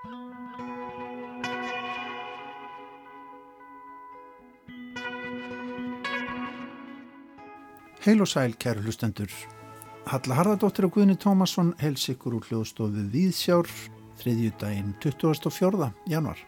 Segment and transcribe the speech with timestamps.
[0.00, 0.08] Heil
[8.24, 9.28] og sæl, kæru hlustendur.
[10.08, 13.68] Halla Harðardóttir og Guðni Tómasson hels ykkur úr hljóðstofu Víðsjár
[14.22, 15.92] þriðjúdægin 24.
[16.08, 16.40] januar.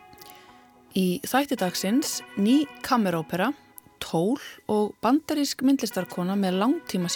[0.96, 3.52] Í þætti dagsins ný kamerópera,
[4.00, 4.40] tól
[4.72, 7.12] og bandarísk myndlistarkona með langtíma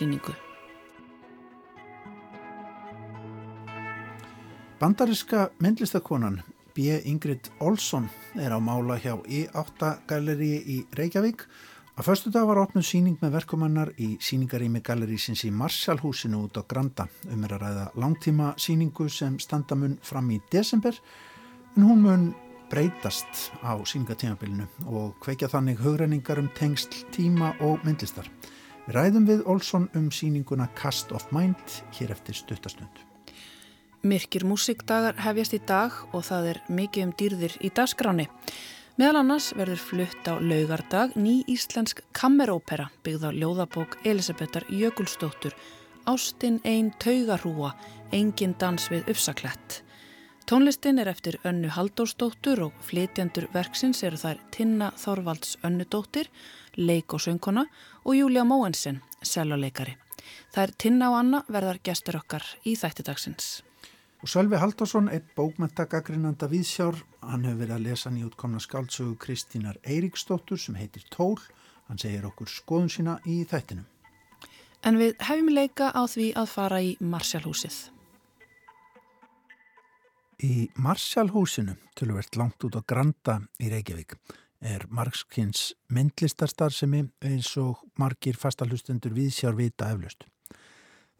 [4.76, 4.80] síningu.
[4.80, 6.42] Bandaríska myndlistarkonan
[6.74, 7.00] B.
[7.04, 11.46] Ingrid Olsson er á mála hjá I8 galleri í Reykjavík
[11.96, 16.62] Að förstu dag var opnuð síning með verkumannar í síningarými gallerísins í Marshallhúsinu út á
[16.68, 20.92] Granda um er að ræða langtíma síningu sem standa mun fram í desember
[21.76, 22.34] en hún mun
[22.68, 28.28] breytast á síningatímabilinu og kveikja þannig hugrenningar um tengsl, tíma og myndlistar.
[28.84, 33.15] Við ræðum við Olsson um síninguna Cast of Mind hér eftir stuttastönd.
[34.02, 38.28] Myrkir músikdagar hefjast í dag og það er mikið um dýrðir í dagskráni.
[38.96, 45.56] Meðal annars verður flutt á laugardag ný íslensk kammerópera byggð á ljóðabók Elisabetar Jökulstóttur
[46.06, 47.72] Ástinn einn taugarhúa,
[48.14, 49.80] engin dans við uppsaklett.
[50.46, 56.30] Tónlistin er eftir Önnu Haldórsdóttur og flytjandur verksins eru þær Tinna Þorvalds Önnudóttir,
[56.78, 57.66] leik og söngkona
[58.04, 59.96] og Júlia Móensen, seljuleikari.
[60.56, 63.65] Er Tinna og Anna verðar gestur okkar í þættidagsins.
[64.26, 70.58] Og Sölvi Haldarsson, einn bókmentagagrinanda viðsjár, hann hefur verið að lesa nýjútkomna skáldsögu Kristínar Eiríksdóttur
[70.58, 71.36] sem heitir Tól.
[71.86, 73.86] Hann segir okkur skoðun sína í þættinum.
[74.82, 77.78] En við hefum leika á því að fara í Marsjálhúsið.
[80.42, 84.18] Í Marsjálhúsinu, tölvert langt út á Granda í Reykjavík,
[84.58, 90.26] er Markskins myndlistarstarfsemi eins og margir fastalustendur viðsjár vita eflaust.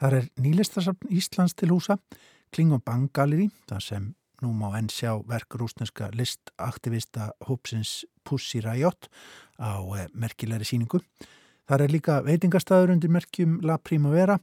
[0.02, 4.04] Þar er nýlistarsafn Íslands til húsa Kling og Bang Gallery, þar sem
[4.40, 9.10] nú má enn sjá verk rúsneska listaktivista hópsins Pussy Riot
[9.60, 11.02] á eh, merkilegri síningu.
[11.68, 14.38] Þar er líka veitingastæður undir merkjum La Primavera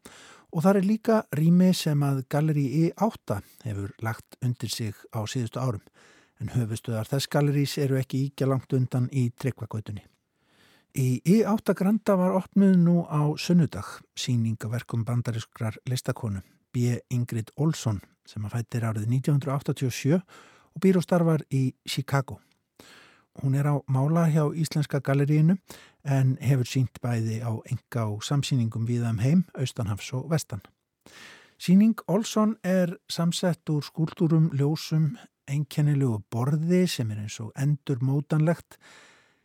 [0.54, 5.58] og þar er líka rými sem að Galleri E8 hefur lagt undir sig á síðustu
[5.58, 5.82] árum.
[6.38, 10.06] En höfustuðar þess gallerís eru ekki íkja langt undan í tryggvagautunni.
[11.02, 16.98] Í E8 Granda var opnuð nú á sunnudag síningaverkum bandarískrar listakonu B.
[17.14, 22.40] Ingrid Olsson sem að fættir árið 1987 og býr og starfar í Chicago.
[23.42, 25.58] Hún er á mála hjá Íslenska galleríinu
[26.06, 30.62] en hefur sínt bæði á enga og samsýningum viðam um heim, austanhafs og vestan.
[31.58, 35.16] Síning Olsson er samsett úr skúldurum, ljósum,
[35.48, 38.78] einkennilegu borði sem er eins og endur mótanlegt,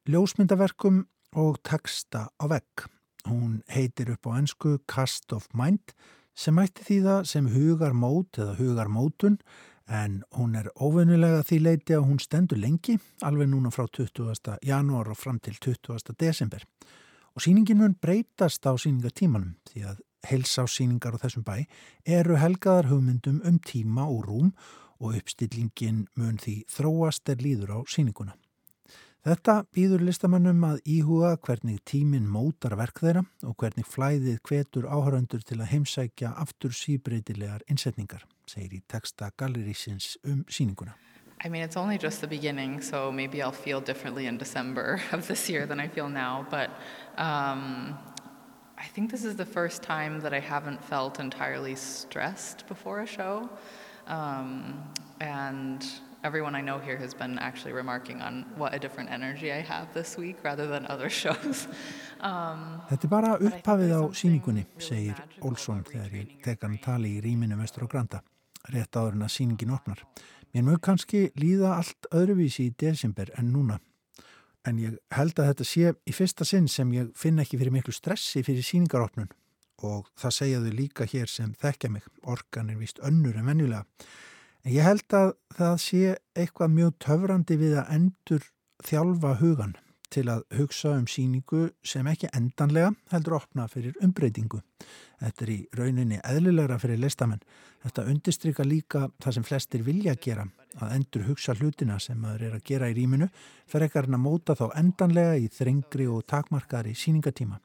[0.09, 1.05] ljósmyndaverkum
[1.39, 2.89] og texta á vegg.
[3.29, 5.95] Hún heitir upp á ennsku Cast of Mind
[6.39, 9.41] sem mætti því það sem hugar mót eða hugar mótun
[9.89, 14.59] en hún er óvennilega því leiti að hún stendur lengi alveg núna frá 20.
[14.63, 16.15] janúar og fram til 20.
[16.21, 16.63] desember
[17.35, 21.65] og síningin mun breytast á síningatímanum því að helsásíningar á þessum bæ
[22.05, 24.53] eru helgaðar hugmyndum um tíma og rúm
[24.99, 28.35] og uppstillingin mun því þróast er líður á síninguna.
[29.29, 35.43] Þetta býður listamannum að íhuga hvernig tíminn mótar verk þeirra og hvernig flæðið hvetur áhöröndur
[35.45, 40.95] til að heimsækja aftur síbreytilegar innsetningar, segir í texta gallerísins um síninguna.
[41.45, 45.29] I mean, it's only just the beginning, so maybe I'll feel differently in December of
[45.29, 46.71] this year than I feel now, but
[47.19, 47.99] um,
[48.79, 53.07] I think this is the first time that I haven't felt entirely stressed before a
[53.07, 53.51] show.
[54.07, 54.83] Um,
[55.21, 55.85] and
[56.25, 59.93] everyone I know here has been actually remarking on what a different energy I have
[59.95, 61.69] this week rather than other shows.
[62.21, 67.23] Um, Þetta er bara upphafið á síningunni, segir Olsson þegar ég tek hann tali í
[67.25, 68.23] rýminu mestur og granta,
[68.73, 70.03] rétt áður en að síningin opnar.
[70.55, 73.79] Mér mög kannski líða allt öðruvísi í desember en núna,
[74.67, 77.95] en ég held að þetta sé í fyrsta sinn sem ég finna ekki fyrir miklu
[77.95, 79.31] stressi fyrir síningaropnun
[79.87, 83.85] og það segjaðu líka hér sem þekkja mig, orkan er vist önnur en venjulega.
[84.69, 85.99] En ég held að það sé
[86.37, 88.43] eitthvað mjög töfrandi við að endur
[88.85, 89.71] þjálfa hugan
[90.13, 94.59] til að hugsa um síningu sem ekki endanlega heldur opna fyrir umbreytingu.
[95.23, 97.41] Þetta er í rauninni eðlilegra fyrir listamenn.
[97.81, 100.45] Þetta undistrykka líka það sem flestir vilja gera,
[100.77, 103.31] að endur hugsa hlutina sem maður er að gera í rýminu,
[103.65, 107.57] fer ekkar að móta þá endanlega í þrengri og takmarkari síningatíma.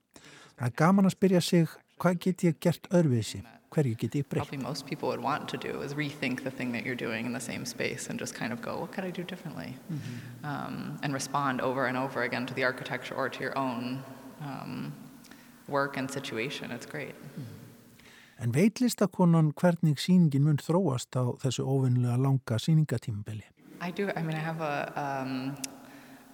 [0.55, 1.67] Það er gaman að spyrja sig
[1.99, 4.47] hvað get ég gert öðruvísi hverju get ég breytt?
[4.47, 7.33] Probably most people would want to do is rethink the thing that you're doing in
[7.33, 9.75] the same space and just kind of go, what could I do differently?
[9.89, 10.49] Mm -hmm.
[10.51, 14.03] um, and respond over and over again to the architecture or to your own
[14.41, 14.93] um,
[15.67, 16.71] work and situation.
[16.71, 17.15] It's great.
[17.15, 17.63] Mm -hmm.
[18.43, 23.45] En veitlistakonan hvernig síningin mun þróast á þessu ofinlega langa síningatímabili?
[23.81, 24.09] I do.
[24.15, 25.55] I mean, I have a um,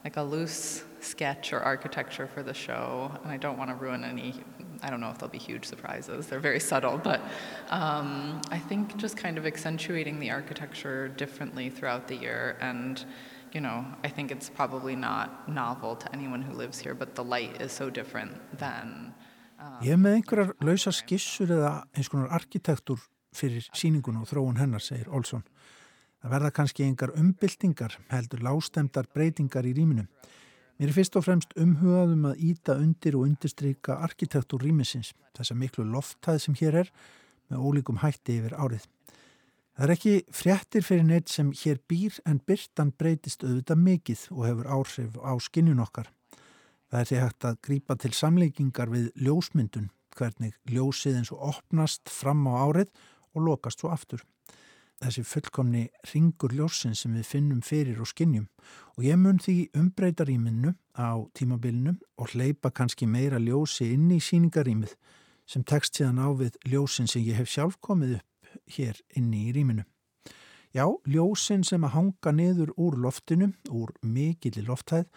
[0.03, 4.03] like a loose sketch or architecture for the show, and I don't want to ruin
[4.03, 4.33] any.
[4.81, 6.27] I don't know if there'll be huge surprises.
[6.27, 7.21] They're very subtle, but
[7.69, 13.05] um, I think just kind of accentuating the architecture differently throughout the year and
[13.53, 17.23] you know, I think it's probably not novel to anyone who lives here, but the
[17.23, 19.13] light is so different than...
[19.59, 23.01] Um, Ég er með einhverjar lausa skissur eða eins konar arkitektur
[23.35, 25.43] fyrir síningun og þróun hennar, segir Olsson.
[26.19, 30.05] Það verða kannski einhver umbyltingar, heldur lástemdar breytingar í rýminu.
[30.79, 35.83] Mér er fyrst og fremst umhugaðum að íta undir og undirstryka arkitektur rýmisins, þessa miklu
[35.83, 36.91] lofthæð sem hér er,
[37.51, 38.85] með ólíkum hætti yfir árið.
[39.75, 44.41] Það er ekki fréttir fyrir neitt sem hér býr en byrtan breytist auðvitað mikið og
[44.47, 46.07] hefur áhrif á skinnjun okkar.
[46.87, 52.07] Það er því hægt að grýpa til samleikingar við ljósmyndun, hvernig ljósið eins og opnast
[52.07, 52.87] fram á árið
[53.35, 54.23] og lokast svo aftur.
[54.99, 58.49] Þessi fullkomni ringur ljósin sem við finnum fyrir og skinnjum
[58.97, 64.19] og ég mun því umbreyta rýminu á tímabilinu og hleypa kannski meira ljósi inn í
[64.19, 64.97] síningarýmið
[65.47, 69.53] sem tekst síðan á við ljósin sem ég hef sjálf komið upp hér inni í
[69.55, 69.85] rýminu.
[70.75, 75.07] Já, ljósin sem að hanga niður úr loftinu, úr mikilli lofthæð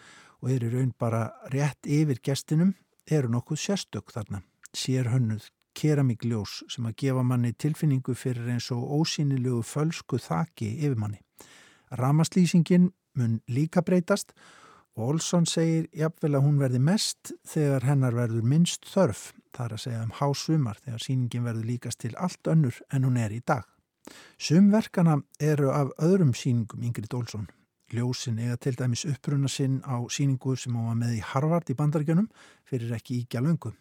[0.41, 2.73] og eru raun bara rétt yfir gestinum,
[3.05, 4.41] eru nokkuð sérstök þarna.
[4.73, 10.99] Sér hönnuð keramíkljós sem að gefa manni tilfinningu fyrir eins og ósýnilegu fölsku þaki yfir
[10.99, 11.21] manni.
[11.91, 14.33] Ramaslýsingin mun líka breytast
[14.95, 19.73] og Olsson segir jafnvel að hún verði mest þegar hennar verður minnst þörf Það er
[19.75, 23.41] að segja um hásumar þegar síningin verður líkast til allt önnur en hún er í
[23.45, 23.67] dag.
[24.41, 27.45] Sumverkana eru af öðrum síningum Ingrid Olsson.
[27.93, 31.77] Ljósin eiga til dæmis uppruna sinn á síningu sem hún var með í Harvard í
[31.77, 32.31] bandargjönum
[32.65, 33.75] fyrir ekki íkja löngu.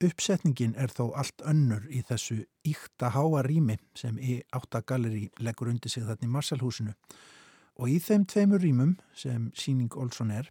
[0.00, 5.92] Uppsetningin er þó allt önnur í þessu íkta háa rými sem í áttagalleri leggur undir
[5.92, 6.94] sig þarna í Marsalhúsinu.
[7.76, 10.48] Og í þeim tveimur rýmum sem síning Olsson er,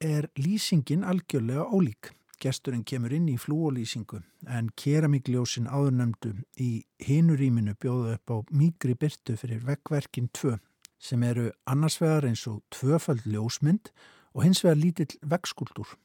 [0.00, 2.14] er lýsingin algjörlega ólík.
[2.40, 6.70] Gesturinn kemur inn í flúolýsingu en keramíkljósin áðurnemdu í
[7.04, 10.56] hinuríminu bjóðu upp á mýgri byrtu fyrir vekkverkin 2
[10.96, 13.92] sem eru annarsvegar eins og tvöfald ljósmynd
[14.32, 15.98] og hins vegar lítill vekkskuldur.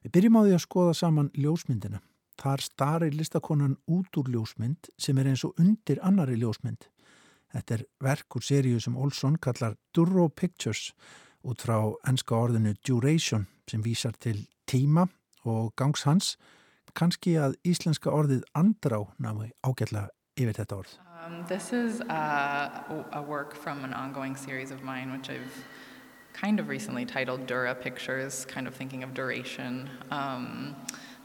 [0.00, 2.00] Við byrjum á því að skoða saman ljósmyndina.
[2.40, 6.86] Þar starir listakonan út úr ljósmynd sem er eins og undir annari ljósmynd.
[7.52, 10.94] Þetta er verk úr seríu sem Olsson kallar Duro Pictures
[11.44, 11.76] út frá
[12.08, 15.04] enska orðinu Duration sem vísar til tíma
[15.44, 16.36] og gangs hans
[16.96, 20.08] kannski að íslenska orðið andrá námi ágætla
[20.40, 20.96] yfir þetta orð.
[21.20, 22.82] Um, this is a,
[23.12, 25.52] a work from an ongoing series of mine which I've
[26.32, 29.88] kind of recently titled Dura Pictures, kind of thinking of duration.
[30.10, 30.76] Um,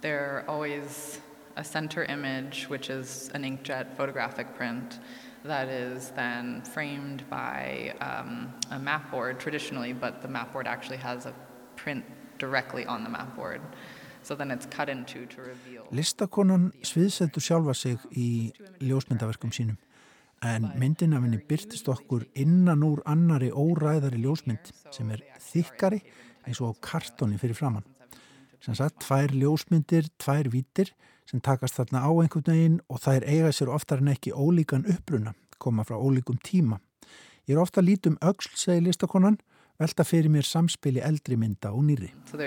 [0.02, 1.22] they're always
[1.56, 5.00] a center image, which is an inkjet photographic print
[5.44, 10.98] that is then framed by um, a map board traditionally, but the map board actually
[10.98, 11.34] has a
[11.75, 12.04] print
[12.40, 13.62] directly on the map board.
[14.24, 15.42] So then it's cut into to
[15.94, 19.78] Listakonan sviðsettur sjálfa sig í ljósmyndaverkum sínum
[20.43, 26.01] en myndin af henni byrtist okkur innan úr annari óræðari ljósmynd sem er þykkari
[26.45, 27.85] eins og kartóni fyrir framann.
[28.61, 30.91] Sem sagt, tvær ljósmyndir, tvær vítir
[31.29, 35.33] sem takast þarna á einhvern veginn og þær eiga sér oftar en ekki ólíkan uppruna,
[35.57, 36.80] koma frá ólíkum tíma.
[37.45, 39.37] Ég er ofta lítum ögsl, segi listakonan,
[39.80, 42.11] velta fyrir mér samspili eldri mynda og nýri.
[42.25, 42.37] So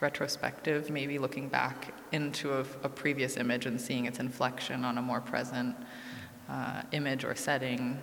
[0.00, 5.02] retrospective, maybe looking back into a, a, previous image and seeing its inflection on a
[5.02, 5.74] more present
[6.50, 7.98] uh, image or setting.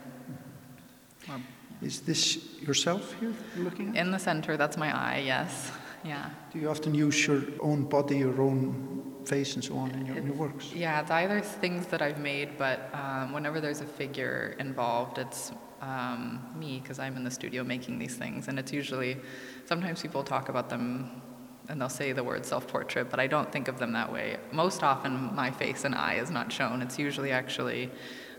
[1.29, 1.45] Um,
[1.81, 3.95] Is this yourself here looking at?
[3.95, 5.71] In the center, that's my eye, yes.
[6.03, 6.29] Yeah.
[6.51, 10.17] Do you often use your own body, your own face and so on in your,
[10.17, 10.73] in your works?
[10.73, 15.51] Yeah, it's either things that I've made, but um, whenever there's a figure involved, it's
[15.81, 18.47] um, me because I'm in the studio making these things.
[18.47, 19.17] And it's usually,
[19.65, 21.21] sometimes people talk about them
[21.70, 24.38] and they'll say the word self portrait, but I don't think of them that way.
[24.51, 26.82] Most often, my face and eye is not shown.
[26.82, 27.89] It's usually actually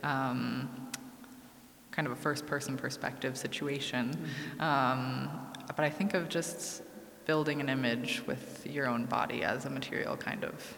[0.02, 0.69] um,
[1.90, 4.11] kind of a first person perspective situation.
[4.11, 4.61] Mm-hmm.
[4.61, 5.31] Um,
[5.76, 6.83] but I think of just
[7.25, 10.76] building an image with your own body as a material kind of.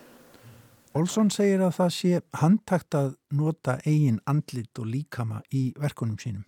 [0.96, 2.10] Olsson segir að það sé
[2.40, 6.46] handtakt að nota eigin andlit og líkama í verkunum sínum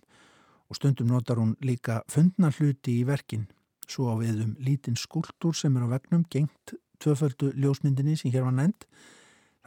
[0.69, 3.45] og stundum notar hún líka fundna hluti í verkin
[3.89, 8.55] svo á viðum lítinn skuldur sem er á vegnum gengt tvöföldu ljósmyndinni sem hér var
[8.57, 8.85] nefnd.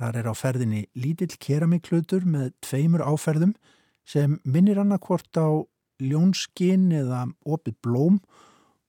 [0.00, 3.52] Þar er á ferðinni lítill keramiklutur með tveimur áferðum
[4.09, 5.62] sem minnir annarkvort á
[6.02, 8.19] ljónskinn eða opið blóm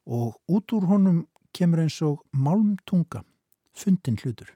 [0.09, 1.23] og út úr honum
[1.53, 3.21] kemur eins og málmtunga,
[3.77, 4.49] fundin hlutur.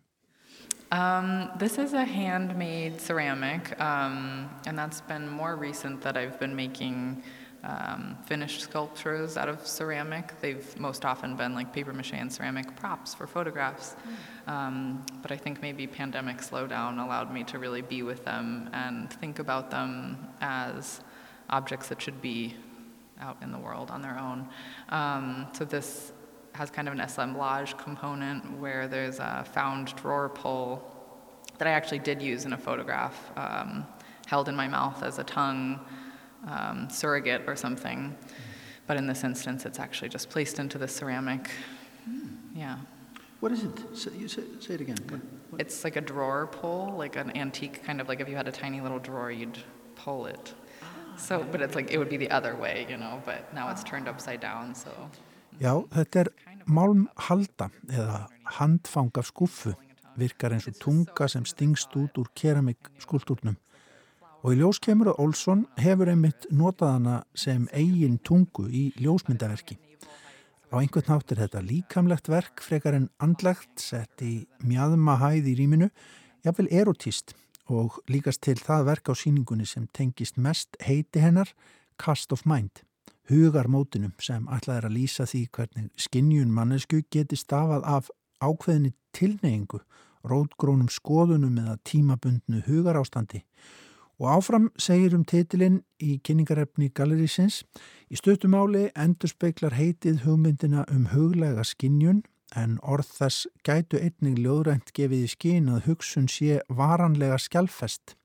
[0.90, 6.56] Um, this is a handmade ceramic, um, and that's been more recent that I've been
[6.56, 7.24] making
[7.68, 10.40] um, finished sculptures out of ceramic.
[10.40, 13.96] They've most often been like paper mache and ceramic props for photographs.
[14.48, 19.12] Um, but I think maybe pandemic slowdown allowed me to really be with them and
[19.12, 21.02] think about them as
[21.50, 22.56] objects that should be
[23.20, 24.48] out in the world on their own.
[24.90, 26.14] Um, so this
[26.54, 30.90] has kind of an assemblage component where there's a found drawer pull
[31.58, 33.86] that I actually did use in a photograph, um,
[34.26, 35.82] held in my mouth as a tongue
[36.48, 38.16] um, surrogate or something.
[38.88, 41.52] But in this instance, it's actually just placed into the ceramic.
[42.56, 42.78] Yeah.
[43.40, 43.72] What is it?
[43.94, 44.98] Say, you say, say it again.
[45.10, 45.62] What, what?
[45.62, 48.52] It's like a drawer pull, like an antique kind of like if you had a
[48.52, 49.60] tiny little drawer, you'd
[49.96, 50.54] pull it.
[51.18, 53.84] So, but it's like it would be the other way, you know, but now it's
[53.84, 54.92] turned upside down, so.
[55.60, 56.28] Já, þetta er
[56.70, 58.28] málmhalda eða
[58.60, 59.74] handfang af skuffu
[60.18, 63.58] virkar eins og tunga sem stingst út úr keramik skultúrnum
[64.48, 69.76] og í ljós kemur að Olsson hefur einmitt notað hana sem eigin tungu í ljósmyndaverki.
[70.72, 75.58] Á einhvern nátt er þetta líkamlegt verk frekar en andlegt sett í mjadma hæð í
[75.60, 75.92] rýminu,
[76.48, 77.36] jáfnvel erotíst
[77.68, 81.52] og líkast til það verk á síningunni sem tengist mest heiti hennar
[82.00, 82.88] Cast of Mind
[83.28, 89.82] hugarmótinum sem ætlað er að lýsa því hvernig skinnjun mannesku geti stafað af ákveðinni tilneyingu,
[90.28, 93.44] rótgrónum skoðunum eða tímabundnu hugarástandi.
[94.18, 97.62] Og áfram segir um titilinn í kynningarefni Galerísins,
[98.10, 102.24] í stötumáli endur speiklar heitið hugmyndina um huglega skinnjun
[102.58, 108.16] en orð þess gætu einnig ljóðrænt gefið í skinn að hugsun sé varanlega skjálfest.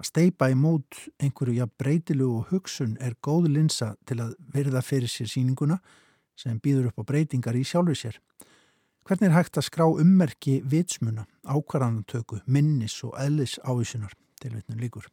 [0.00, 4.80] Að steipa í mót einhverju ja breytilu og hugsun er góð linsa til að verða
[4.84, 5.80] fyrir sér síninguna
[6.36, 8.16] sem býður upp á breytingar í sjálfu sér.
[9.06, 15.06] Hvernig er hægt að skrá ummerki vitsmuna, ákvarðanatöku, minnis og eðlis ávísunar til vitnum líkur?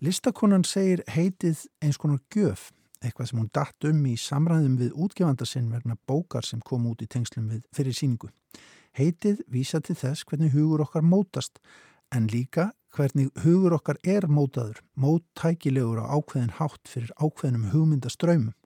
[0.00, 2.70] Listakonan segir heitið eins konar gjöf,
[3.04, 7.08] eitthvað sem hún datt um í samræðum við útgefandasinn vegna bókar sem kom út í
[7.10, 8.30] tengslum við fyrir síningu.
[8.96, 11.60] Heitið vísa til þess hvernig hugur okkar mótast
[12.16, 18.56] en líka hvernig hugur okkar er mótaður, móttækilegur á ákveðin hátt fyrir ákveðinum hugmyndaströymum.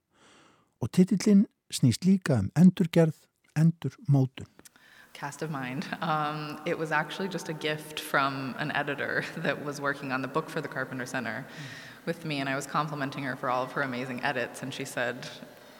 [0.78, 3.18] Og titillin snýst líka um endurgerð,
[3.58, 4.53] endur mótun.
[5.14, 5.86] Cast of Mind.
[6.02, 10.28] Um, it was actually just a gift from an editor that was working on the
[10.28, 12.06] book for the Carpenter Center mm.
[12.06, 14.84] with me, and I was complimenting her for all of her amazing edits, and she
[14.84, 15.28] said,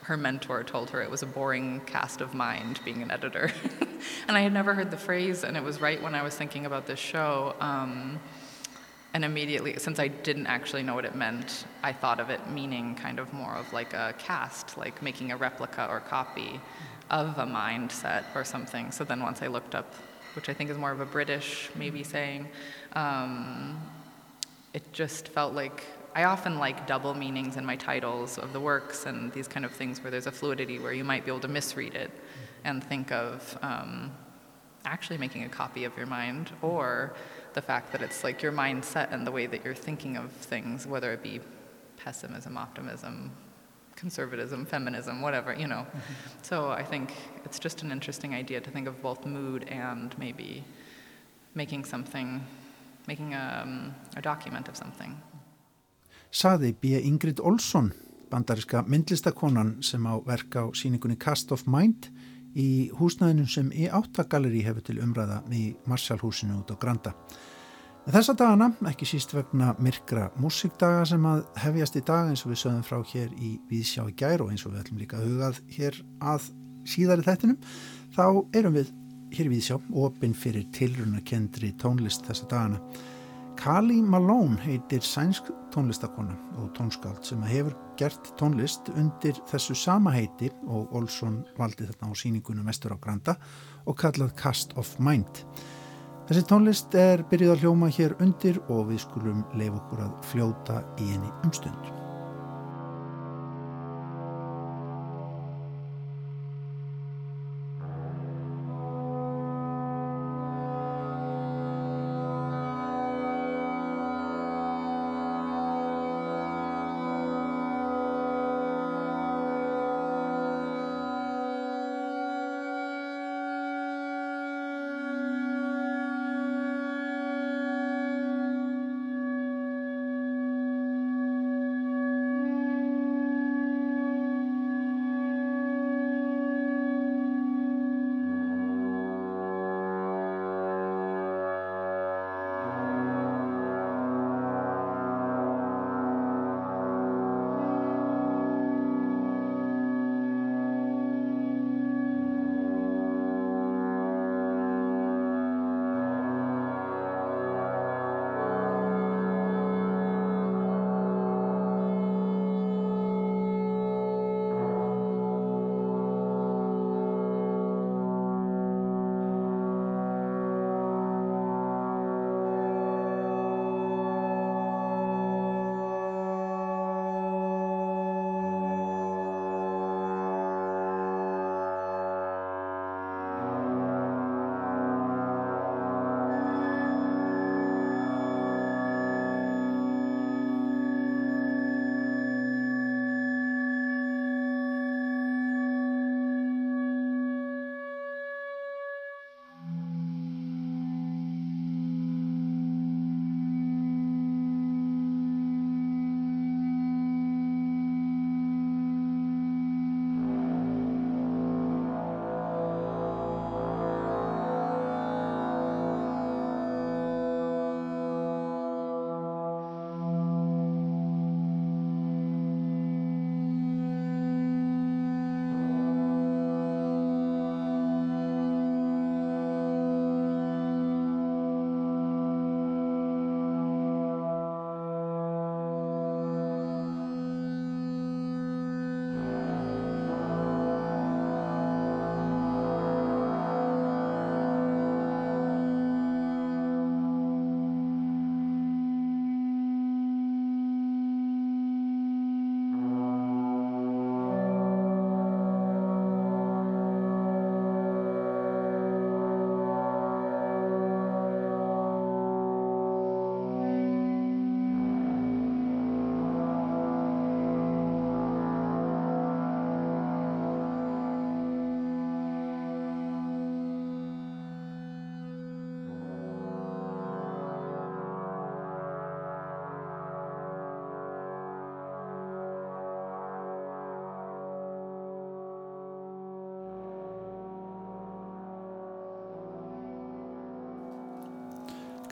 [0.05, 3.51] her mentor told her it was a boring cast of mind being an editor.
[4.29, 6.65] and I had never heard the phrase, and it was right when I was thinking
[6.65, 7.57] about this show.
[7.59, 8.21] Um,
[9.15, 12.95] and immediately, since I didn't actually know what it meant, I thought of it meaning
[12.95, 16.61] kind of more of like a cast, like making a replica or copy
[17.11, 18.91] of a mindset or something.
[18.91, 19.95] So then once I looked up,
[20.35, 22.49] which I think is more of a British maybe saying,
[22.95, 23.81] um,
[24.73, 25.85] it just felt like
[26.15, 29.73] I often like double meanings in my titles of the works and these kind of
[29.73, 32.11] things where there's a fluidity where you might be able to misread it
[32.65, 34.13] and think of um,
[34.85, 37.15] actually making a copy of your mind or
[37.55, 40.87] the fact that it's like your mindset and the way that you're thinking of things,
[40.87, 41.41] whether it be
[41.97, 43.31] pessimism, optimism,
[43.97, 45.87] conservatism, feminism, whatever, you know.
[45.87, 46.43] Mm-hmm.
[46.43, 47.13] So I think
[47.45, 50.65] it's just an interesting idea to think of both mood and maybe
[51.55, 52.47] making something,
[53.07, 55.17] making a, um, a document of something.
[56.35, 56.99] saði B.
[56.99, 57.93] Ingrid Olsson,
[58.31, 62.11] bandariska myndlistakonan sem á verka á síningunni Cast of Mind
[62.59, 67.15] í húsnæðinu sem E8 Gallerí hefur til umræða í Marshallhúsinu út á Granda.
[68.05, 72.59] Þessa dagana, ekki síst vegna myrkra músikdaga sem að hefjast í dag eins og við
[72.61, 75.61] sögum frá hér í Víðsjá í gær og eins og við ætlum líka að hugað
[75.73, 76.51] hér að
[76.85, 77.71] síðari þettinum,
[78.13, 78.27] þá
[78.61, 78.91] erum við
[79.33, 82.83] hér í Víðsjá opinn fyrir tilrunarkendri tónlist þessa dagana.
[83.57, 90.53] Kali Malone heitir sænsk tónlistakona og tónskáld sem hefur gert tónlist undir þessu sama heiti
[90.69, 93.39] og Olsson valdi þetta á síningunum Vestur á Granda
[93.89, 95.47] og kallað Cast of Mind.
[96.25, 100.81] Þessi tónlist er byrjuð að hljóma hér undir og við skulum leif okkur að fljóta
[100.97, 102.04] í henni umstund.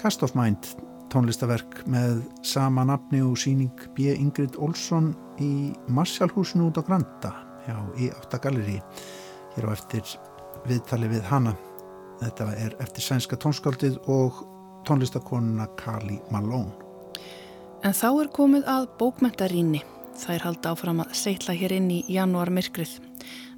[0.02, 0.66] Cast of Mind
[1.14, 4.08] tónlistaverk með sama nafni og síning B.
[4.10, 7.30] Ingrid Olsson í Marshallhúsinu út á Granda
[7.68, 8.80] já, í áttagalleri
[9.54, 10.02] hér á eftir
[10.66, 11.54] viðtali við hana.
[12.18, 14.42] Þetta er eftir sænska tónskáldið og
[14.90, 16.74] tónlistakonuna Kali Malone.
[17.86, 19.86] En þá er komið að bókmentaríni
[20.18, 22.98] það er halda áfram að seitla hér inn í janúar myrkrið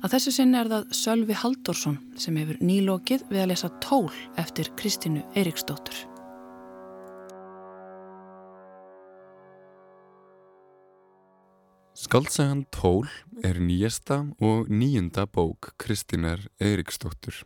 [0.04, 4.68] að þessu sinni er það Sölvi Haldorsson sem hefur nýlokið við að lesa tól eftir
[4.76, 6.04] Kristínu Eiriksdóttur
[12.04, 13.06] Skaldsagan Tól
[13.40, 17.38] er nýjasta og nýjunda bók Kristínar Eiriksdóttur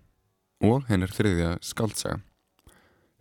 [0.66, 2.18] og hennar þriðja skaldsaga.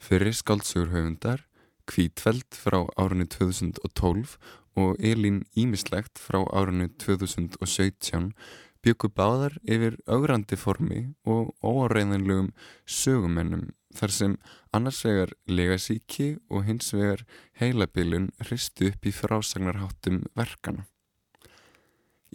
[0.02, 1.44] Fyrir skaldsugur höfundar,
[1.86, 4.34] Kvítfeld frá árunni 2012
[4.82, 8.34] og Elín Ímislegt frá árunni 2017
[8.82, 12.50] byggu báðar yfir augrandi formi og óáreiðanlegum
[12.82, 14.38] sögumennum þar sem
[14.74, 17.28] annars vegar legasíki og hins vegar
[17.62, 20.90] heilabilun hristu upp í frásagnarháttum verkana.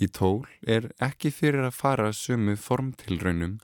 [0.01, 3.59] Í tól er ekki fyrir að fara sumu formtilraunum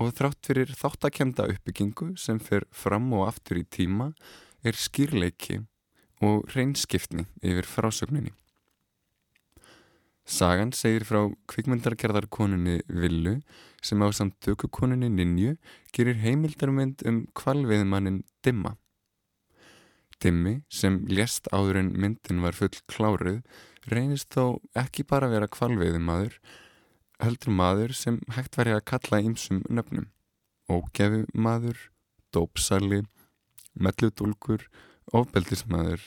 [0.00, 4.12] og þrátt fyrir þáttakemda uppbyggingu sem fer fram og aftur í tíma
[4.64, 5.60] er skýrleiki
[6.24, 8.32] og reynskiftni yfir frásögninni.
[10.30, 13.40] Sagan segir frá kvikmyndargerðarkoninni Villu
[13.82, 15.56] sem á samt dökukoninni Ninju
[15.96, 18.76] gerir heimildarmynd um kvalviðmannin Dimma.
[20.20, 23.40] Dimmi sem lést áður en myndin var full kláruð
[23.96, 26.36] reynist þó ekki bara vera kvalveiði maður,
[27.20, 30.08] heldur maður sem hægt væri að kalla ímsum nöfnum.
[30.70, 31.78] Ógefi maður,
[32.34, 33.02] dópsali,
[33.74, 34.66] melludólkur,
[35.12, 36.02] ofbeldismadur,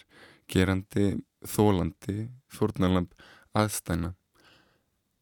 [0.47, 3.11] gerandi, þólandi, fórnalamb,
[3.57, 4.13] aðstæna.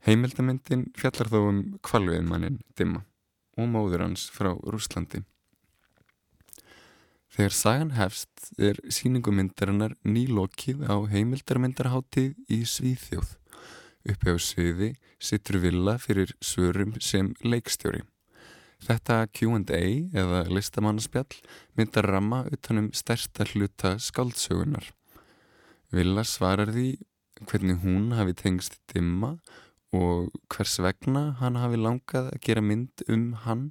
[0.05, 3.03] Heimildamindin fjallar þó um kvalveiðmannin Dimma
[3.57, 5.21] og móður hans frá Rúslandi.
[7.31, 13.37] Þegar sagan hefst er síningumindarinnar nýlokið á heimildarmyndarháttið í Svíþjóð.
[14.11, 18.01] Uppi á sviði sittur Villa fyrir svörum sem leikstjóri.
[18.83, 21.39] Þetta Q&A eða listamannaspjall
[21.79, 24.89] myndar ramma utanum stærsta hluta skáldsögunar.
[25.93, 26.97] Villa svarar því
[27.47, 29.37] hvernig hún hafi tengst dimma
[29.95, 33.69] og hvers vegna hann hafi langað að gera mynd um hann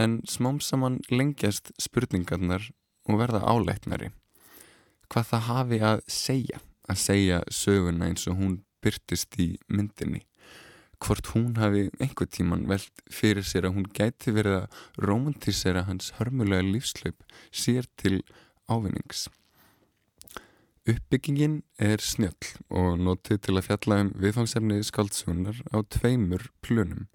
[0.00, 2.70] en smám saman lengjast spurningarnar
[3.08, 4.10] og verða áleitnari.
[5.12, 8.54] Hvað það hafi að segja, að segja söguna eins og hún
[8.84, 10.24] byrtist í myndinni.
[11.04, 16.12] Hvort hún hafi einhver tíman veld fyrir sér að hún gæti verið að romantísera hans
[16.18, 18.22] hörmulega lífslaup sér til
[18.70, 19.28] ávinnings.
[20.84, 27.06] Uppbyggingin er snjöll og notið til að fjalla um viðfangsefni skaldsugunar á tveimur plunum.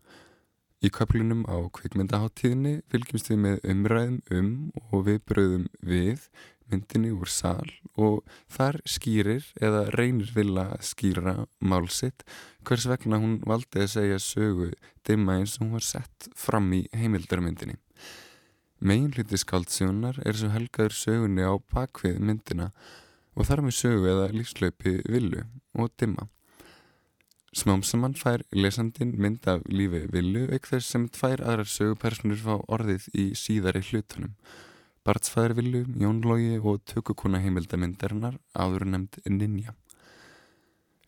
[0.79, 4.51] Í köplunum á kvikmyndaháttíðinni fylgjumst við með umræðum um
[4.93, 6.29] og við bröðum við
[6.71, 8.21] myndinni úr sál og
[8.53, 12.23] þar skýrir eða reynir vilja skýra málsitt
[12.63, 14.69] hvers vegna hún valdi að segja sögu
[15.03, 17.75] dimma eins og hún var sett fram í heimildarmyndinni.
[18.79, 22.71] Megin hluti skáldsjónar er svo helgaður sögunni á bakvið myndina
[23.35, 25.43] og þar með sögu eða lífslaupi villu
[25.75, 26.29] og dimma.
[27.49, 32.55] Smám saman fær lesandin mynd af lífi villu auk þess sem tvær aðrar sögupersonur fá
[32.69, 34.35] orðið í síðari hlutunum.
[35.07, 39.73] Bartsfæðar villu, Jónlógi og tökukona heimildamindarinnar áður nefnd Ninja.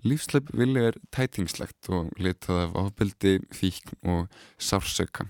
[0.02, 5.28] Lífsleip villu er tætingslegt og litað af ofbeldi, fíkn og sársöka.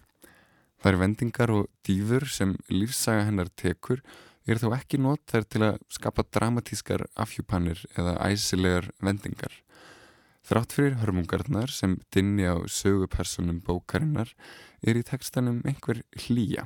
[0.80, 4.00] Það er vendingar og dýfur sem lífsaga hennar tekur
[4.48, 9.52] er þó ekki nót þær til að skapa dramatískar afhjúpanir eða æsilegar vendingar.
[10.42, 14.32] Þrátt fyrir hörmungarnar sem dinni á sögupersonum bókarinnar
[14.82, 16.66] er í tekstanum einhver hlýja,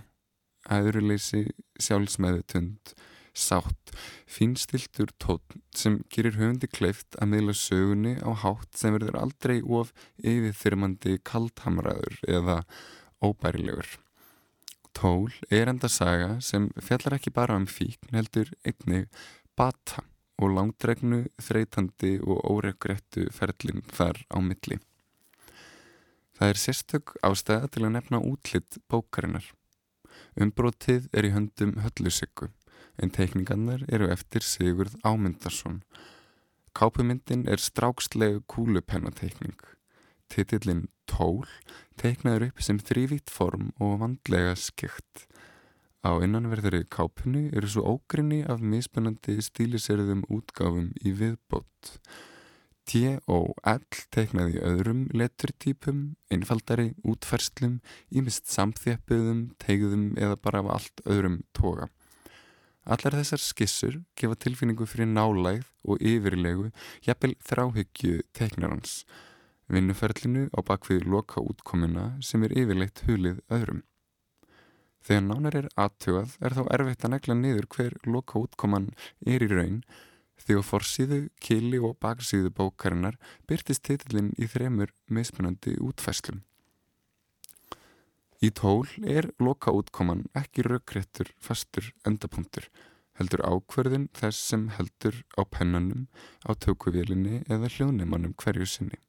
[0.72, 1.50] aðuruleysi,
[1.84, 2.96] sjálfsmeðutund,
[3.36, 3.92] sátt,
[4.32, 9.92] finstiltur tótt sem gerir höfundi kleift að meðla sögunni á hátt sem verður aldrei of
[10.24, 12.62] yfirþyrmandi kaldhamraður eða
[13.20, 14.00] óbærilegur.
[14.96, 19.10] Tól er enda saga sem fjallar ekki bara um fíkn heldur einnig
[19.60, 20.06] bata
[20.42, 24.80] og langdregnu, þreytandi og óregrettu ferlinn þar á milli.
[26.36, 29.46] Það er sérstök ástæða til að nefna útlitt bókarinnar.
[30.36, 32.50] Umbrótið er í höndum hölluseggu,
[33.00, 35.80] en teikningarnar eru eftir Sigurð Ámyndarsson.
[36.76, 39.56] Kápumyndin er strákslega kúlupennateikning.
[40.28, 41.48] Titillin Tól
[42.02, 45.28] teiknaður upp sem þrývítt form og vandlega skikt.
[46.06, 51.96] Á innanverðari kápunni eru svo ógrinni af mismunandi stíliserðum útgáfum í viðbót.
[52.86, 53.86] T.O.L.
[54.14, 57.80] teiknaði öðrum letturtypum, einfaldari, útferslum,
[58.14, 61.90] ímist samþjappuðum, tegðum eða bara af allt öðrum toga.
[62.86, 66.70] Allar þessar skissur gefa tilfinningu fyrir nálægð og yfirlegu
[67.08, 69.02] jafnvel þráhyggju teiknarans,
[69.74, 73.82] vinnuferlinu á bakvið loka útkomuna sem er yfirleitt hulið öðrum.
[75.06, 78.88] Þegar nánar er aðtugað er þá erfitt að negla niður hver loka útkoman
[79.22, 79.84] er í raun
[80.42, 86.42] því á forsíðu, kili og baksíðu bókarinnar byrtist titillin í þremur mismunandi útfæslum.
[88.44, 92.68] Í tól er loka útkoman ekki raukréttur fastur endapunktur,
[93.18, 96.10] heldur ákverðin þess sem heldur á pennanum,
[96.46, 99.00] á tökuvélinni eða hljóðneimanum hverju sinni.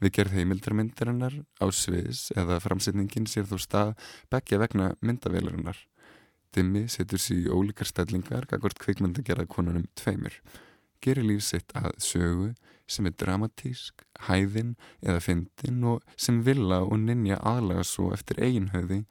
[0.00, 3.90] Við gerð heimildarmyndarinnar á sviðis eða framsetningin sér þó stað
[4.32, 5.76] begja vegna myndavélarinnar.
[6.56, 10.40] Dimmi setur sér í ólíkar stællingar gagvart kvikmyndagerða konunum tveimur.
[11.04, 12.48] Gerir líf sitt að sögu
[12.90, 19.04] sem er dramatísk, hæðin eða fyndin og sem vilja og ninja aðlaga svo eftir eiginhauði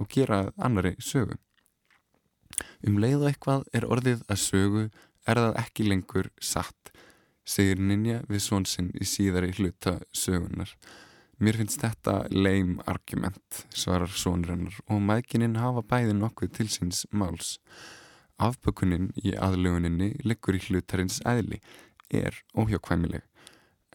[0.00, 1.36] og gera annari sögu.
[2.84, 4.84] Um leið og eitthvað er orðið að sögu
[5.28, 6.89] er það ekki lengur satt,
[7.50, 10.70] segir ninja við svonsinn í síðari hluta sögunar.
[11.40, 17.56] Mér finnst þetta leim argument, svarar svonrennar og mækininn hafa bæði nokkuð til síns máls.
[18.40, 21.60] Afbökunin í aðlöguninni liggur í hlutarins eðli,
[22.12, 23.24] er óhjákvæmileg.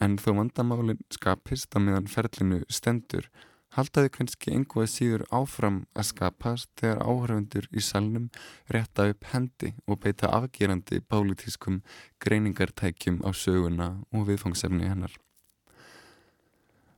[0.02, 3.30] En þó vandamálinn skapist að meðan ferlinu stendur,
[3.75, 8.29] haldaði kannski einhvað síður áfram að skapast þegar áhörfundur í salnum
[8.71, 11.81] rétta upp hendi og beita afgerandi bálitískum
[12.23, 15.13] greiningartækjum á söguna og viðfangsefni hennar.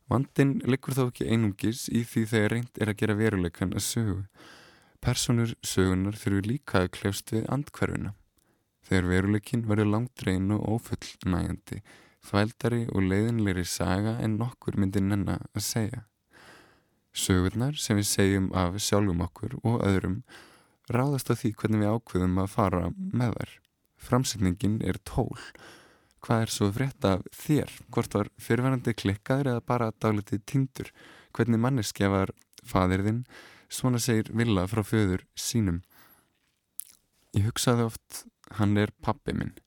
[0.07, 4.21] Vandin liggur þó ekki einungis í því þegar reynd er að gera veruleikan að sögu.
[5.03, 8.13] Personur sögunar þurfu líka að kljást við andkverfuna.
[8.87, 11.81] Þegar veruleikin verður langdrein og ófullnægandi,
[12.23, 16.05] þvældari og leiðinleiri saga en nokkur myndir nenna að segja.
[17.17, 20.21] Sögurnar sem við segjum af sjálfum okkur og öðrum
[20.93, 23.51] ráðast á því hvernig við ákveðum að fara með þær.
[24.07, 25.37] Framsetningin er tól.
[26.23, 27.73] Hvað er svo frétt af þér?
[27.93, 30.91] Hvort var fyrirverandi klikkaður eða bara dálitið tindur?
[31.33, 32.33] Hvernig manneskja var
[32.67, 33.25] fadirðinn?
[33.67, 35.81] Svona segir Villa frá föður sínum.
[37.35, 38.25] Ég hugsaði oft
[38.57, 39.57] hann er pappi minn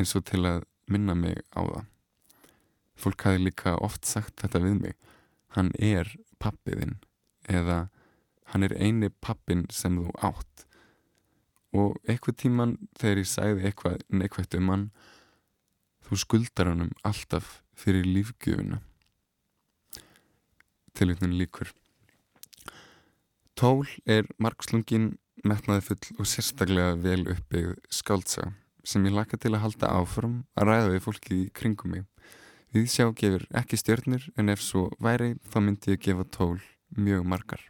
[0.00, 1.84] eins og til að minna mig á það.
[3.00, 4.96] Fólk hafi líka oft sagt þetta við mig.
[5.56, 6.08] Hann er
[6.42, 6.98] pappiðinn
[7.50, 7.88] eða
[8.50, 10.66] hann er eini pappin sem þú átt.
[11.70, 14.86] Og eitthvað tíman þegar ég sagði eitthvað neikvægt um hann,
[16.06, 18.80] þú skuldar hannum alltaf fyrir lífgjöfuna.
[20.98, 21.70] Tilvíknin líkur.
[23.54, 25.12] Tól er margslungin
[25.46, 28.50] metnaði full og sérstaklega vel uppbyggð skáltsa
[28.84, 32.06] sem ég laka til að halda áfram að ræða við fólki í kringum mig.
[32.70, 36.60] Við sjá gefur ekki stjörnur en ef svo væri þá myndi ég gefa tól
[36.94, 37.69] mjög margar.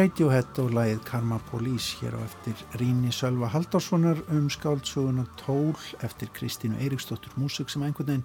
[0.00, 6.30] Radiohead og lagið Karma Police hér á eftir Ríni Sölva Haldarssonar um skáldsuguna Tól eftir
[6.32, 7.34] Kristínu Eiríksdóttur.
[7.36, 8.22] Músik sem einhvern veginn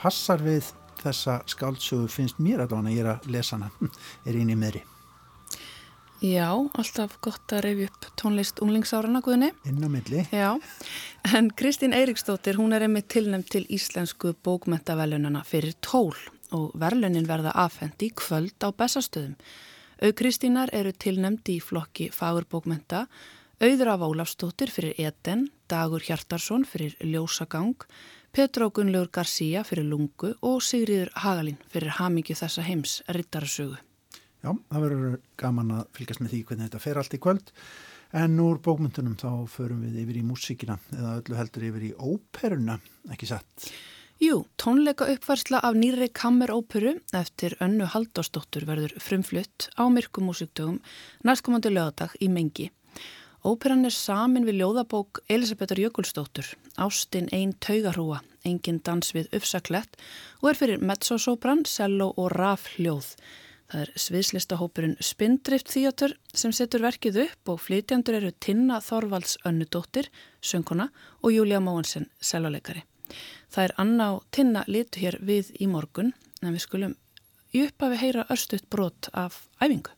[0.00, 0.70] passar við
[1.02, 3.68] þessa skáldsögu finnst mér að ég er að lesa hana.
[4.24, 4.80] Er í meðri
[6.24, 9.50] Já, alltaf gott að reyfi upp tónlist unglingsárana, Guðni.
[9.68, 10.24] inn á milli.
[10.32, 10.56] Já,
[11.36, 16.16] en Kristín Eiríksdóttir, hún er einmitt tilnæmt til íslensku bókmentavelunana fyrir tól
[16.50, 19.36] og verlunin verða afhend í kvöld á bestastöðum.
[20.00, 23.02] Au Kristínar eru tilnæmt í flokki fagurbókmenta,
[23.60, 27.84] auður af Ólafstóttir fyrir Eden, Dagur Hjartarsson fyrir Ljósagang,
[28.32, 33.76] Petró Gunnlaugur García fyrir Lungu og Sigriður Hagalín fyrir Hamingju þessa heims rittarasögu.
[34.40, 37.54] Já, það verður gaman að fylgjast með því hvernig þetta fer allt í kvöld
[38.24, 42.80] en úr bókmyndunum þá förum við yfir í músíkina eða öllu heldur yfir í óperuna,
[43.12, 43.68] ekki satt
[44.20, 50.76] Jú, tónleika uppvarsla af nýri kammeróperu eftir önnu Haldósdóttur verður frumflutt á myrkumúsiktugum
[51.24, 52.66] næstkomandi lögadag í Mengi.
[53.40, 59.96] Óperan er samin við ljóðabók Elisabethar Jökulsdóttur, Ástin ein taugarúa, engin dans við uppsaklett
[60.42, 63.14] og er fyrir mezzosopran, cello og rafljóð.
[63.72, 70.12] Það er sviðslistahópurinn Spindrift Theater sem setur verkið upp og flytjandur eru Tinna Þorvalds önnudóttir,
[70.44, 70.90] sönguna
[71.24, 72.84] og Júlia Móhansen, celloleikari.
[73.50, 76.96] Það er Anna og Tinna litu hér við í morgun en við skulum
[77.54, 79.90] í upphafi heyra örstuðt brot af æfingu.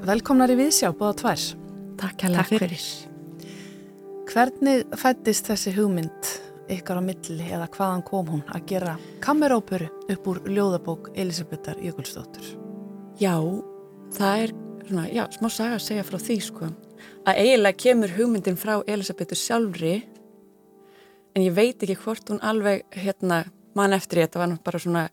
[0.00, 1.42] Velkomnar í viðsjá, búða tvær.
[2.00, 2.84] Takk hérlega fyrir.
[4.30, 6.30] Hvernig fættist þessi hugmynd
[6.72, 12.48] ykkar á milli eða hvaðan kom hún að gera kameróperu upp úr ljóðabók Elisabethar Jökulsdóttur?
[13.20, 13.36] Já,
[14.16, 14.54] það er
[14.86, 16.70] svona, já, smá saga að segja frá því sko.
[17.28, 19.94] Að eiginlega kemur hugmyndin frá Elisabetu sjálfri
[21.36, 23.44] en ég veit ekki hvort hún alveg hérna
[23.76, 25.08] mann eftir ég, þetta var bara svona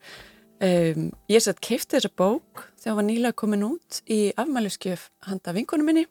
[0.63, 5.53] um, ég sett keifti þessa bók þegar hún var nýlega komin út í afmæliskjöf handa
[5.55, 6.05] vinkonum minni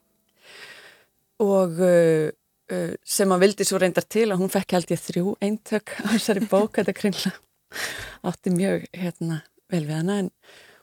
[1.43, 2.29] og uh,
[2.73, 6.07] uh, sem að vildi svo reyndar til að hún fekk held ég þrjú eintök á
[6.15, 7.33] þessari bók, þetta kringla
[8.27, 10.31] átti mjög hérna vel við hana en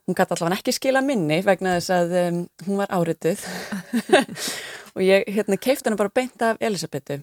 [0.04, 3.40] hún gæti allavega ekki skila minni vegna þess að um, hún var árituð.
[4.94, 7.22] Og ég hérna keifti hana bara beint af Elisabetu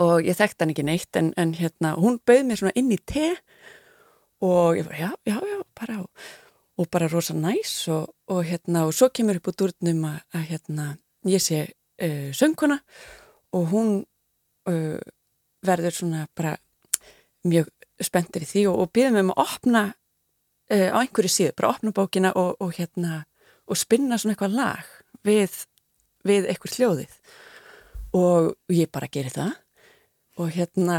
[0.00, 2.98] og ég þekkti hann ekki neitt en, en hérna hún bauð mér svona inn í
[2.98, 3.79] te og
[4.40, 6.08] ég var já, já, já, bara og,
[6.78, 10.46] og bara rosa næs og, og hérna og svo kemur upp úr durnum að, að
[10.54, 10.86] hérna
[11.28, 12.80] ég sé uh, söngkona
[13.52, 13.90] og hún
[14.70, 15.00] uh,
[15.66, 16.56] verður svona bara
[17.44, 17.68] mjög
[18.00, 19.82] spenntir í því og, og býðum um að opna
[20.72, 23.24] uh, á einhverju síðu, bara opna bókina og, og hérna
[23.70, 24.88] og spinna svona eitthvað lag
[25.26, 25.56] við,
[26.26, 27.18] við eitthvað hljóðið.
[28.18, 29.52] Og ég bara geri það.
[30.40, 30.96] Og hérna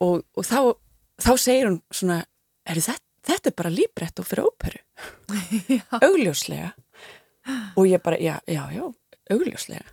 [0.00, 0.72] og, og þá,
[1.20, 2.22] þá segir hún svona
[2.70, 4.80] er þetta, þetta er bara líbrett og fyrir óperu
[6.06, 6.72] augljóslega
[7.76, 8.84] og ég bara, já, já, já
[9.30, 9.86] augljóslega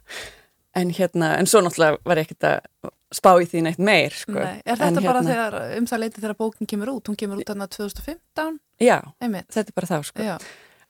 [0.78, 4.36] en hérna, en svo náttúrulega var ég ekkert að spá í því neitt meir sko.
[4.36, 7.08] Nei, er En þetta bara hérna- þegar, um það leiti þegar bókin kemur út?
[7.08, 9.48] Hún kemur út þarna 2015, Já, einmitt.
[9.56, 10.38] þetta er bara þá sko.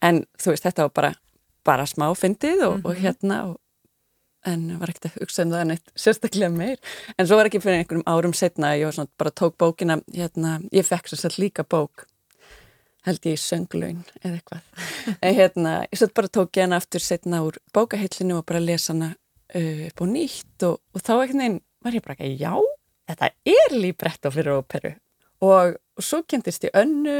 [0.01, 1.11] En þú veist, þetta var bara,
[1.63, 3.01] bara smá fyndið og, og Mhm.
[3.05, 3.55] hérna og,
[4.45, 6.77] en var ekkert að hugsa um það neitt sérstaklega meir,
[7.17, 10.59] en svo var ekki fyrir einhverjum árum setna, ég var svona, bara tók bókina hérna,
[10.71, 12.05] ég fekk svo sett líka bók
[13.07, 14.87] held ég í sönglaun eða eitthvað,
[15.25, 19.13] en hérna ég svo bara tók hana aftur setna úr bókahillinu og bara lesa hana
[19.55, 22.53] uh, upp á nýtt og, og þá einhvern veginn var ég bara ekki, já,
[23.07, 24.93] þetta er líbretto fyrir óperu.
[25.45, 27.19] Og, og svo kynntist ég önnu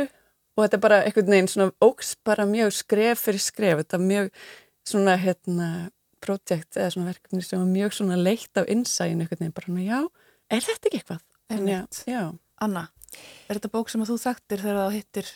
[0.58, 4.32] og þetta bara einhvern veginn svona óks bara mjög skref fyrir skref, þetta mjög
[4.88, 5.70] svona hérna
[6.24, 9.86] projekt eða svona verkefni sem var mjög svona leitt af innsægin einhvern veginn, bara svona
[9.86, 10.00] já,
[10.50, 11.26] er þetta ekki eitthvað?
[11.48, 12.00] Þannig.
[12.10, 12.22] Já,
[12.66, 12.88] Anna,
[13.48, 15.32] er þetta bók sem að þú þekktir þegar þú hittir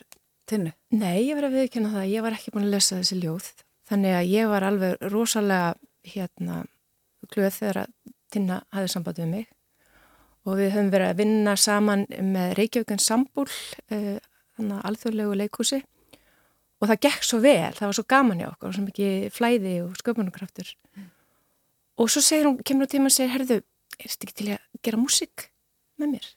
[0.49, 0.73] tinnu?
[0.91, 3.51] Nei, ég var að viðkynna það, ég var ekki búin að lesa þessi ljóð
[3.91, 5.73] þannig að ég var alveg rosalega
[6.07, 6.63] hérna
[7.31, 7.95] glöð þegar að
[8.31, 9.47] Tinna hafði samband við mig
[10.47, 14.17] og við höfum verið að vinna saman með Reykjavíkun Sambúl uh,
[14.55, 15.81] þannig að alþjóðlegu leikhúsi
[16.81, 19.73] og það gekk svo vel, það var svo gaman hjá okkur og svo mikið flæði
[19.85, 20.71] og sköpunarkraftur.
[22.01, 23.59] Og svo segir hún, kemur á tíma og segir, herðu,
[23.99, 25.45] er þetta ekki til að gera músík
[26.01, 26.29] með mér?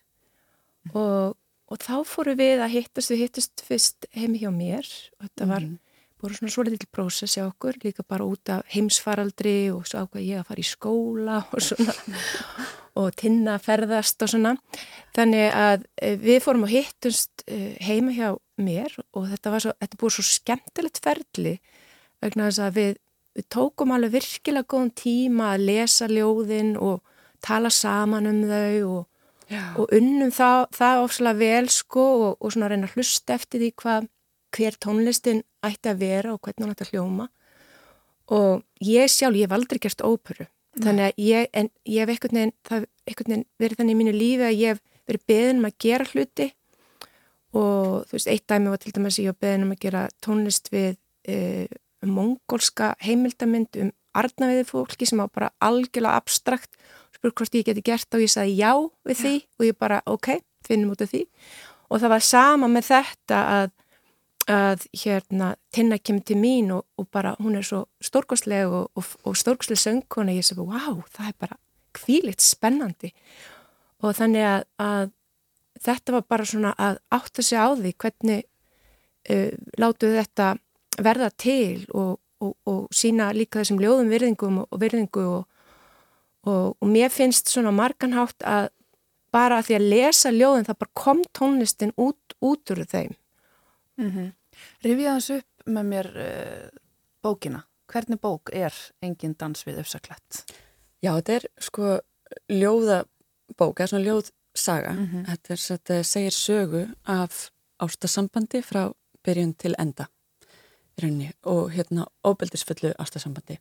[0.92, 1.36] Og,
[1.72, 4.84] og þá fóru við að hittast, við hittast fyrst heimi hjá mér
[5.18, 5.78] og þetta var Mhm.
[6.24, 10.40] Voru svona svolítið prósess hjá okkur, líka bara út af heimsfaraldri og svo ákvað ég
[10.40, 11.96] að fara í skóla og svona
[12.94, 14.54] og tinna ferðast og svona.
[15.16, 18.28] Þannig að eh, við fórum að hittust eh, heima hjá
[18.60, 21.56] mér og þetta var svo, þetta búið svo skemmtilegt ferli
[22.22, 22.92] vegna þess að við,
[23.34, 27.02] við tókum alveg virkilega góðan tíma að lesa ljóðin og
[27.44, 29.02] tala saman um þau og,
[29.74, 33.72] og unnum það, það ofslega vel sko og, og svona reyna að hlusta eftir því
[33.82, 34.08] hvað
[34.54, 37.28] hver tónlistin ætti að vera og hvernig hún ætti að hljóma.
[38.34, 40.48] Og ég sjálf, ég hef aldrei gert óperu.
[40.80, 43.98] Þannig að ég, en ég hef einhvern veginn, það hef einhvern veginn verið þannig í
[44.00, 46.48] mínu lífi að ég hef verið beðin um að gera hluti.
[47.54, 50.06] Og þú veist, eitt dæmi var til dæmis að ég var beðin um að gera
[50.24, 50.96] tónlist við
[51.30, 56.74] uh, mongolska heimildamind um arnaviði fólki sem var bara algjörlega abstrakt.
[57.14, 58.72] Spurði hvort ég geti gert og ég sagði já
[59.06, 60.30] við því og ég bara ok,
[60.66, 61.24] finnum út af því.
[61.90, 63.72] Og það var sama með þetta að,
[64.50, 69.04] að hérna Tinna kemur til mín og, og bara hún er svo stórkostleg og, og,
[69.24, 71.58] og stórkostleg söngkona ég segi wow, það er bara
[71.94, 73.12] kvílitt spennandi
[74.04, 75.12] og þannig að, að
[75.84, 78.44] þetta var bara svona að átta sig á því hvernig
[79.30, 80.52] uh, látu þetta
[81.00, 85.44] verða til og, og, og sína líka þessum ljóðum virðingum og, og virðingu og,
[86.44, 88.70] og, og mér finnst svona marganhátt að
[89.34, 93.14] bara að því að lesa ljóðin það bara kom tónlistin út, út úr þeim.
[93.98, 94.32] Mm -hmm.
[94.84, 96.68] Rifið aðeins upp með mér uh,
[97.22, 97.64] bókina.
[97.86, 98.72] Hvernig bók er
[99.02, 100.44] Engin dans við öfsaklett?
[101.02, 102.00] já, þetta er sko
[102.50, 105.24] ljóðabók, eða svona ljóðsaga Mhm.
[105.28, 108.92] þetta, er, þetta segir sögu af ástasambandi frá
[109.24, 110.08] byrjun til enda
[110.96, 113.58] í rauninni, og hérna óbeldisfullu ástasambandi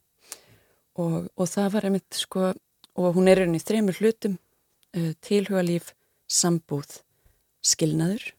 [0.95, 2.53] og, og það var einmitt sko
[2.95, 4.37] og hún er í rauninni í þremur hlutum
[4.95, 5.93] uh, tilhugalíf,
[6.29, 7.01] sambúð
[7.63, 8.33] skilnaður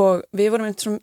[0.00, 1.00] og við vorum einmitt svona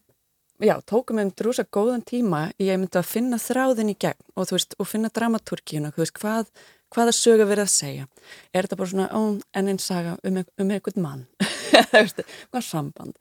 [0.62, 4.50] já, tókum einmitt rosa góðan tíma í að myndi að finna þráðin í gegn og
[4.50, 6.52] þú veist, og finna dramatúrkíuna, þú veist, hvað
[6.92, 8.06] hvaða sögu verið að segja?
[8.54, 9.22] Er þetta bara svona, ó,
[9.56, 11.22] enn einn saga um, ein- um einhvern mann?
[11.92, 12.20] Þú veist,
[12.52, 13.16] hvað samband.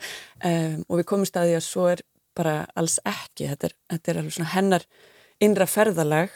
[0.44, 2.02] Um, og við komum staði að svo er
[2.36, 4.84] bara alls ekki, þetta er, þetta er alveg svona hennar
[5.42, 6.34] innra ferðalag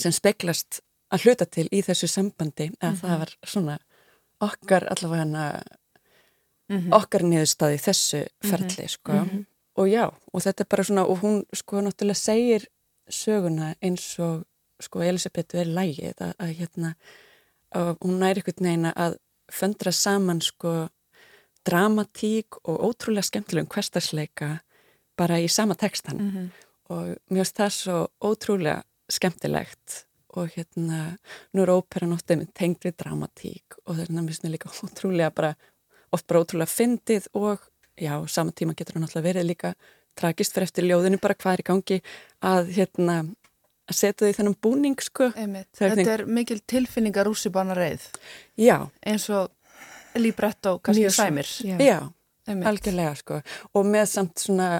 [0.00, 0.80] sem speglast
[1.12, 3.76] að hluta til í þessu sambandi, eða það var svona
[4.48, 5.44] okkar allavega
[6.70, 9.12] hana okkar niðurstaði þessu ferli, sko.
[9.76, 12.66] Og já, og þetta er bara svona og hún sko náttúrulega segir
[13.10, 14.44] söguna eins og
[14.80, 16.94] sko Elisabeth verið lægið að, að hérna
[17.74, 19.16] að hún næri einhvern veginn að
[19.52, 20.88] föndra saman sko
[21.66, 24.60] dramatík og ótrúlega skemmtilegum hverstarsleika
[25.18, 26.50] bara í sama textan Mhm.
[26.90, 30.04] og mér finnst það svo ótrúlega skemmtilegt
[30.36, 31.18] og hérna
[31.54, 35.30] nú er óperan oft einmitt tengd við dramatík og þarna mér finnst mér líka ótrúlega
[35.34, 35.54] bara
[36.14, 37.66] oft bara ótrúlega fyndið og
[38.00, 39.74] já, saman tíma getur hann alltaf verið líka
[40.18, 42.00] tragist fyrir eftir ljóðinu bara hvað er í gangi
[42.50, 43.16] að hérna
[43.90, 45.70] að setja því þennan búning sko Einmitt.
[45.76, 48.06] Það er Þetta er mikil tilfinningar rússibanna reið
[48.58, 49.50] já, eins og
[50.18, 51.50] líbrett og kannski Mjög svo, sæmir.
[51.66, 51.76] já.
[51.78, 51.98] já,
[52.70, 53.40] algjörlega sko
[53.74, 54.70] og með samt svona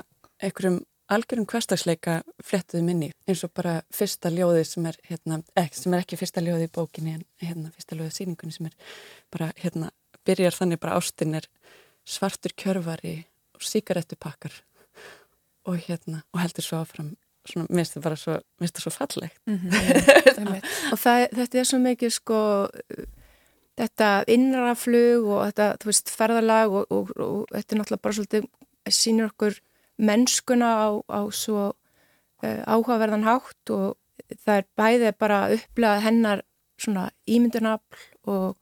[0.41, 5.95] einhverjum algjörum hverstagsleika flettuðu minni eins og bara fyrsta ljóði sem er hérna, ekki, sem
[5.95, 8.76] er ekki fyrsta ljóði í bókinni en hérna fyrsta ljóði síningunni sem er
[9.35, 9.91] bara hérna,
[10.27, 11.47] byrjar þannig bara ástin er
[12.09, 13.14] svartur kjörvari
[13.57, 14.53] og síkarettupakkar
[15.68, 17.14] og hérna, og heldur svo áfram
[17.47, 19.73] svona, mér finnst það bara svo, mér finnst það svo fallegt Mhm,
[20.41, 20.68] einmitt.
[20.93, 22.39] og það, þetta er svo mikið sko
[23.81, 28.16] þetta innraflug og þetta, þú veist, ferðalag og, og, og, og þetta er náttúrulega bara
[28.18, 28.49] svolítið
[28.91, 29.57] sýnir okkur
[30.01, 33.97] mennskuna á, á svo uh, áhugaverðan hátt og
[34.45, 36.43] það er bæðið bara að upplega hennar
[36.81, 38.57] svona ímyndunafl og,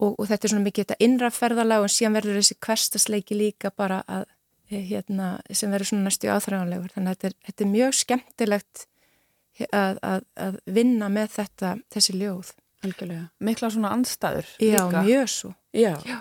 [0.00, 4.00] og, og þetta er svona mikið þetta innraferðalag og síðan verður þessi hverstasleiki líka bara
[4.08, 4.24] að
[4.70, 8.86] eh, hérna, sem verður svona næstu áþræðanlegur þannig að þetta er, þetta er mjög skemmtilegt
[9.76, 12.52] að, að, að vinna með þetta, þessi ljóð
[12.86, 13.24] algjörlega.
[13.44, 15.02] Mikla svona andstæður Já, líka.
[15.04, 15.94] mjög svo Já.
[16.08, 16.18] Já.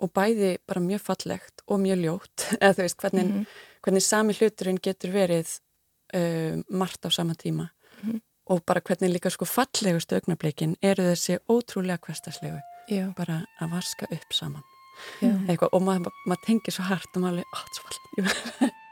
[0.00, 3.44] og bæði bara mjög fallegt og mjög ljótt, eða þú veist hvernig, Mhm.
[3.84, 5.58] hvernig sami hluturinn getur verið
[6.16, 7.68] uh, margt á sama tíma
[8.02, 8.20] Mhm.
[8.48, 14.08] og bara hvernig líka sko fallegustu augnableikin eru þessi ótrúlega hverstaslegu, Já, bara að vaska
[14.14, 14.64] upp saman.
[15.72, 18.74] Og maður mað tengir svo hart og maður alveg, ó, þetta er svo fallegt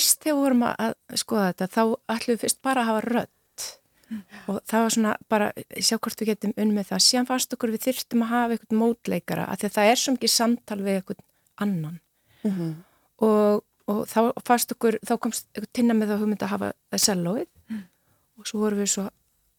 [0.00, 1.82] fyrst þegar við vorum að, að skoða þetta þá
[2.14, 3.66] ætlum við fyrst bara að hafa rödd.
[4.50, 5.48] Og það var svona bara
[5.78, 7.02] sjá hvort við getum unn með það.
[7.06, 10.14] Síðan fannst okkur við þyrftum að hafa eitthvað mótleikara af því að það er svo
[10.16, 11.20] mikið samtal við eitthvað
[11.60, 12.00] annan.
[12.40, 12.68] Mhm.
[13.20, 17.02] og, og þá fannst okkur þá komst eitthvað tinna með það hugmynd að hafa það
[17.04, 17.48] sellóið
[18.40, 19.04] og svo vorum við svo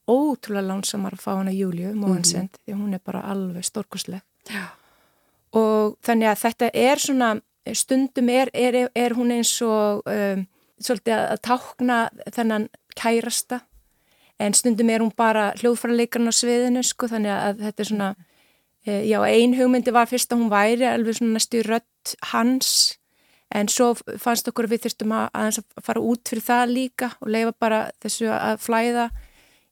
[0.10, 4.24] ótrúlega lánsamar að fá hana Júliu Móhansend því hún er bara alveg stórkostleg.
[4.50, 4.74] Já.
[5.54, 7.30] og þannig að þetta er svona
[7.74, 10.45] stundum er, er, er hún eins og um,
[10.82, 11.97] svolítið að, tákna
[12.34, 13.62] þennan kærasta
[14.41, 18.09] en stundum er hún bara hljóðfæraleikran á sviðinu sko þannig að þetta er svona
[18.86, 22.72] e, já ein hugmyndi var fyrst að hún væri alveg svona næstu rödd hans
[23.53, 27.30] en svo fannst okkur að við þurftum að, að fara út fyrir það líka og
[27.36, 29.07] leifa bara þessu að flæða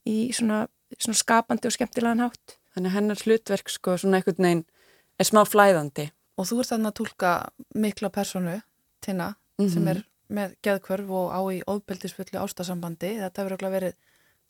[0.06, 0.68] í svona,
[1.00, 4.66] svona skapandi og skemmtilegan hátt Þannig hennar hlutverk sko svona einhvern veginn
[5.20, 6.10] er smá flæðandi.
[6.40, 7.32] Og þú ert þarna að tólka
[7.76, 8.62] mikla personu,
[9.04, 9.88] Tina, sem Mhm.
[9.92, 13.18] er með geðkvörf og á í óðbeldisfullu ástasambandi.
[13.20, 13.94] Þetta hefur örugglega verið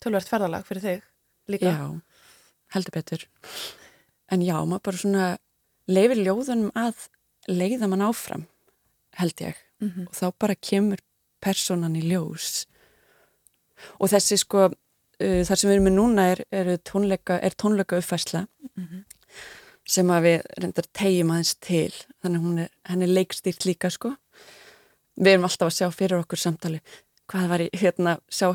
[0.00, 1.02] tölvert ferðalag fyrir þig
[1.48, 1.72] líka.
[1.72, 2.00] Já,
[2.74, 3.24] heldur betur.
[4.30, 5.38] En já, maður bara svona
[5.88, 7.08] leifir ljóðunum að
[7.48, 8.46] leiða mann áfram,
[9.18, 9.54] held ég.
[9.80, 10.06] Mhm.
[10.06, 10.98] Og þá bara kemur
[11.42, 12.66] personan í ljós.
[13.98, 18.46] Og þessi sko, uh, þar sem við erum með núna er, er, tónleika, tónleika uppfæsla
[18.78, 19.04] Mhm.
[19.90, 21.92] Sem að við reyndar tegjum aðeins til.
[22.22, 24.14] Þannig hún er, henni er leikstýrt líka sko.
[25.20, 26.80] Við erum alltaf að sjá fyrir okkur samtali
[27.30, 28.52] hvað var í, hérna, sjá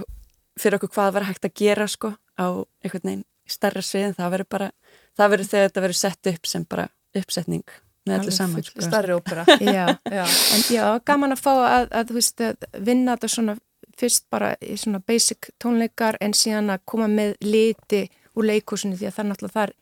[0.60, 2.48] fyrir okkur hvað var hægt að gera sko á
[2.84, 4.70] einhvern veginn stærra svið en það verður bara,
[5.16, 7.76] það verður þegar þetta verður sett upp sem bara uppsetning
[8.06, 8.84] með Alveg saman sko.
[8.86, 9.46] Starri ópera.
[9.78, 10.24] Já, Já.
[10.26, 13.56] en já, gaman að fá að, að, þú veist, að vinna þetta svona
[13.96, 18.04] fyrst bara í svona basic tónleikar en síðan að koma með liti
[18.36, 19.74] úr leikúsinu því að það er náttúrulega þar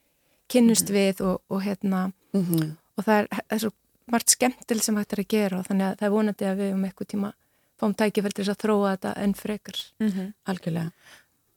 [0.54, 2.76] kynnust við og, og hérna Mhm.
[2.98, 3.72] og það er, það er svo
[4.12, 6.72] margt skemmtil sem hægt er að gera og þannig að það er vonandi að við
[6.74, 7.34] um eitthvað tíma
[7.80, 9.78] fáum tækifælt til þess að þróa þetta enn frekar.
[10.00, 10.34] Mhm.
[10.48, 10.92] Algjörlega.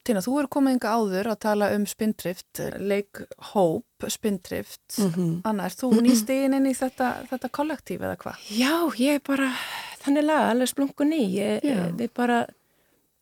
[0.06, 4.98] Tina, þú eru komið yngar áður að tala um spindrift, leikhóp, spindrift.
[4.98, 5.40] Mhm.
[5.44, 8.36] Anna, er þú nýst inn inn í þetta, þetta kollektíf eða hvað?
[8.50, 9.50] Já, ég er bara
[10.04, 11.60] þannig laga, alveg splungun í ég,
[11.98, 12.46] við bara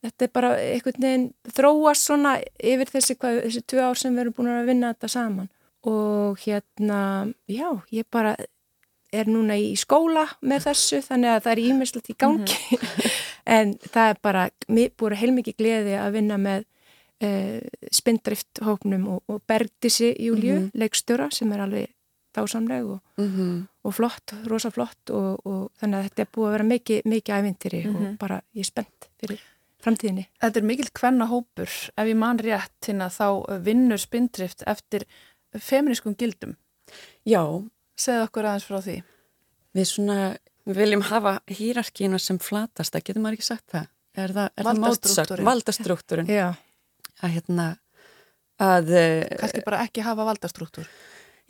[0.05, 4.21] þetta er bara einhvern veginn þróast svona yfir þessi, hvað, þessi tvö ár sem við
[4.27, 5.49] erum búin að vinna þetta saman
[5.85, 8.35] og hérna, já, ég bara
[9.15, 12.79] er núna í skóla með þessu þannig að það er ímislegt í gangi
[13.57, 16.65] en það er bara búið heilmikið gleði að vinna með
[17.23, 17.61] uh,
[17.95, 20.71] spindrift hópnum og, og Bergdísi Júliu, Mhm.
[20.75, 21.91] leikstjóra sem er alveg
[22.35, 23.69] dásamleg og Mhm.
[23.85, 27.85] og flott, rosa flott og, og þannig að þetta er búið að vera mikið, mikið
[27.85, 27.97] Mhm.
[28.13, 29.39] og bara ég er spennt fyrir
[29.85, 30.27] framtíðinni.
[30.41, 31.69] Þetta er mikill kvenna hópur.
[31.97, 35.05] Ef ég man rétt, Tina, þá vinnur spindrift eftir
[35.61, 36.57] feminískum gildum.
[37.27, 37.43] Já,
[37.97, 38.97] Segð okkur aðeins frá því.
[39.75, 40.17] við svona
[40.67, 43.89] við viljum hafa hýrarkínu sem flatasta, getur maður ekki sagt það?
[44.17, 45.45] Er það, það mótsögn?
[45.47, 46.31] Valdastruktúrin.
[46.31, 46.55] Já,
[47.23, 47.67] Að hérna,
[48.59, 48.91] að...
[48.99, 50.87] eh, Kannski bara ekki hafa valdastruktúr.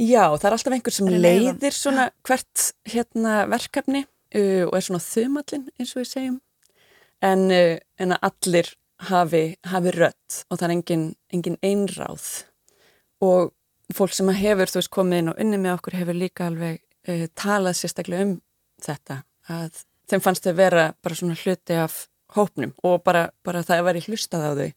[0.00, 5.00] Já, það er alltaf einhver sem leiðir svona hvert hérna verkefni uh, og er svona
[5.04, 6.38] þumallinn eins og við segjum
[7.22, 8.72] en, uh, en að allir
[9.08, 12.26] hafi, hafi rött og það er engin, engin einráð
[13.22, 13.52] og
[13.92, 16.80] fólk sem að hefur, þú veist, komið inn og unni með okkur hefur líka alveg
[17.08, 18.34] uh, talað sérstaklega um
[18.84, 19.20] þetta
[19.52, 21.98] að þeim fannst þau vera bara svona hluti af
[22.34, 24.70] hópnum og bara, bara það væri hlustað á þau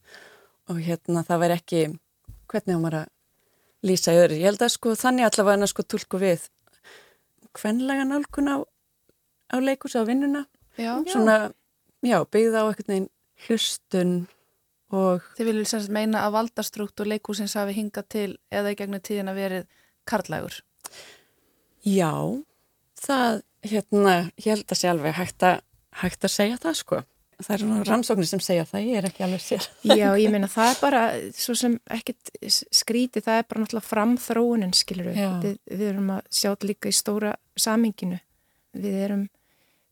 [0.68, 1.82] og hérna það væri ekki
[2.48, 3.08] hvernig á maður að
[3.88, 4.36] lýsa í öðru.
[4.40, 6.48] Ég held að sko þannig allavega að sko tólku við
[7.58, 8.56] hvenlega nálgun á,
[9.54, 10.44] á leikus á vinnuna
[10.78, 10.98] Já.
[11.10, 11.50] svona,
[12.04, 13.08] já, byggða á veginn
[13.46, 14.12] hlustun
[14.94, 19.04] og Þið viljum sem sagt meina að valdastruktúr leikúsins hafi hingað til eða í gegnum
[19.04, 19.68] tíðina verið
[20.08, 20.62] karlægur.
[21.84, 22.12] já,
[22.98, 25.62] það, hérna, ég held að sé alveg hægt að,
[26.02, 27.00] hægt að segja það, sko.
[27.38, 29.66] Það er svona rannsóknir sem segja það, ég er ekki alveg sér.
[29.86, 31.02] Já, ég meina það er bara,
[31.38, 32.32] svo sem ekkit
[32.74, 35.20] skríti, það er bara náttúrulega framþróunin, skilur við.
[35.44, 35.60] Við.
[35.70, 38.18] Við erum að sjá líka í stóra saminginu.
[38.78, 39.28] Við erum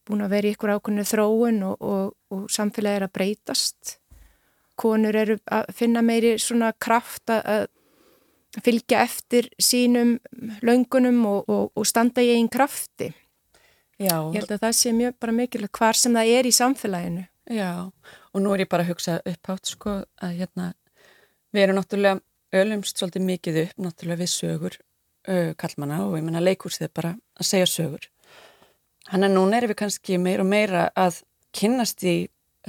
[0.07, 3.97] búin að vera í ykkur ákveðinu þróun og, og, og samfélagi er að breytast.
[4.77, 7.69] Konur eru að finna meiri svona kraft að,
[8.65, 10.17] fylgja eftir sínum
[10.65, 13.11] löngunum og, og, og standa í einn krafti.
[14.01, 17.27] Já, Ég held að það sé mjög bara mikilvægt hvar sem það er í samfélaginu.
[17.51, 17.91] já,
[18.33, 20.73] og nú er ég bara að hugsa upphátt, sko, að hérna,
[21.53, 22.21] við erum náttúrulega
[22.61, 24.77] ölumst svolítið mikið upp, náttúrulega við sögur
[25.29, 28.09] uh, kallmanna og ég menna leikúsið er bara að segja sögur.
[29.07, 31.21] Þannig að núna erum við kannski meira og meira að
[31.57, 32.17] kynnast í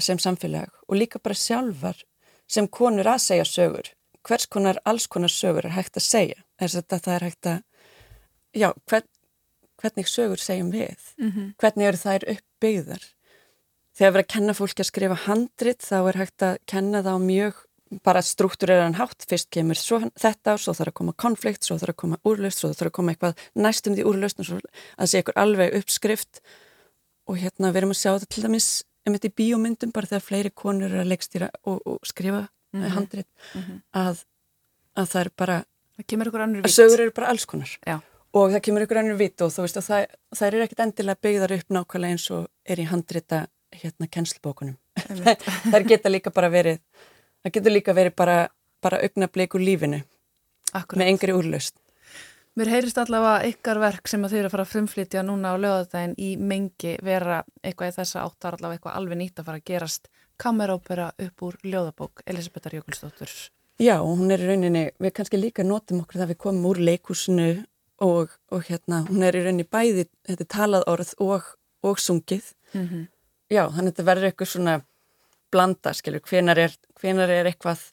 [0.03, 2.01] sem samfélag og líka bara sjálfar
[2.47, 3.91] sem konur að segja sögur.
[4.27, 6.41] Hvers konar, alls konar sögur er hægt að segja.
[6.59, 7.61] Þess að það er hægt að,
[8.55, 9.07] já, hvern,
[9.81, 11.13] hvernig sögur segjum við?
[11.17, 13.03] Mm Hvernig eru þær uppbyggðar?
[13.97, 17.17] Þegar við erum að kenna fólki að skrifa handrit þá er hægt að kenna það
[17.17, 17.63] á mjög
[18.03, 19.25] bara struktúreraðan hátt.
[19.29, 22.71] Fyrst kemur svo þetta svo þarf að koma konflikt, svo þarf að koma úrlaust, svo
[22.73, 24.59] þarf að koma eitthvað næstum því úrlaust og svo
[24.97, 26.41] að sé ykkur alveg uppskrift
[27.27, 28.69] og hérna við erum að sjá þetta til dæmis
[29.07, 32.91] einmitt í bíómyndum bara þegar fleiri konur eru að leikstýra og, og skrifa mm Mhm.
[32.93, 33.77] handrit Mhm.
[33.95, 34.23] að,
[34.99, 35.57] að það er bara,
[35.97, 38.01] að sögur eru bara alls konar Já.
[38.33, 40.05] og það kemur ykkur annir vitt og þú veist að það,
[40.35, 44.75] það er ekkit endilega byggðar upp nákvæmlega eins og er í handrita hérna kennslubókunum.
[45.09, 45.39] Einmitt.
[45.71, 46.79] það geta líka bara verið,
[47.43, 48.37] það getur líka verið bara,
[48.81, 50.03] bara augnablik úr lífinu
[50.73, 50.99] Akkurat.
[50.99, 51.75] með engri úrlaust.
[52.57, 55.61] Mér heyrist allavega ykkar verk sem að þau eru að fara að frumflytja núna á
[55.61, 59.67] lögadaginn í mengi vera eitthvað í þessa áttar allavega eitthvað alveg nýtt að fara að
[59.69, 60.07] gerast
[60.41, 63.33] kamerópera upp úr ljóðabók Elisabethar Jökulsdóttur.
[63.77, 67.47] Já, hún er í rauninni, við kannski líka notum okkur það við komum úr leikúsinu
[68.07, 71.51] og, og hérna, hún er í rauninni bæði, þetta talað orð og,
[71.85, 72.55] og sungið.
[72.73, 73.03] Mm -hmm.
[73.53, 74.79] Já, þannig að þetta verður eitthvað svona
[75.51, 77.85] blanda, skilur, hvenar er, hvenar er eitthvað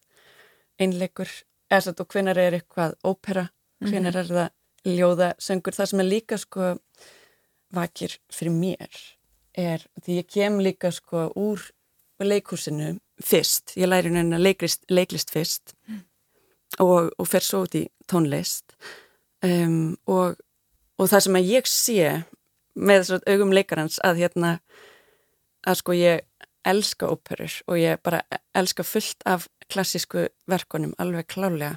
[0.80, 1.28] einleikur,
[1.68, 3.50] eða hvenar er eitthvað ópera,
[3.82, 6.74] hvenar er það ljóðasöngur, það sem er líka sko
[7.74, 9.00] vakir fyrir mér
[9.56, 11.62] er, því ég kem líka sko úr
[12.24, 15.74] leikúsinu fyrst, ég læri henni leiklist, leiklist fyrst
[16.82, 18.74] og, og fer svo út í tónlist.
[19.44, 20.38] Um, og,
[20.98, 22.08] og það sem að ég sé
[22.74, 24.54] með þess að augum leikarans að hérna
[25.64, 26.24] að sko ég
[26.64, 28.22] elska óperur og ég bara
[28.56, 31.76] elska fullt af klassísku verkonum alveg klálega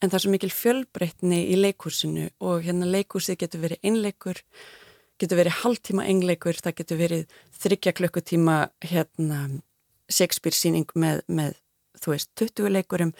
[0.00, 4.40] en það er svo mikil fjölbreytni í leikúsinu og hérna leikúsið getur verið einleikur,
[5.20, 9.40] getur verið hálftíma einleikur, það getur verið þryggja klukkutíma hérna
[10.12, 11.58] Shakespeare síning með, með
[12.02, 13.14] þú veist, 20 leikurum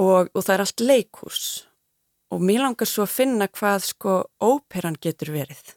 [0.00, 1.44] og, og það er allt leikús
[2.32, 5.74] og mér langar svo að finna hvað sko óperan getur verið.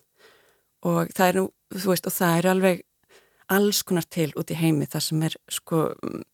[0.87, 2.83] Og það er nú, þú veist, og það er alveg
[3.55, 5.81] alls konar til út í heimi það sem er sko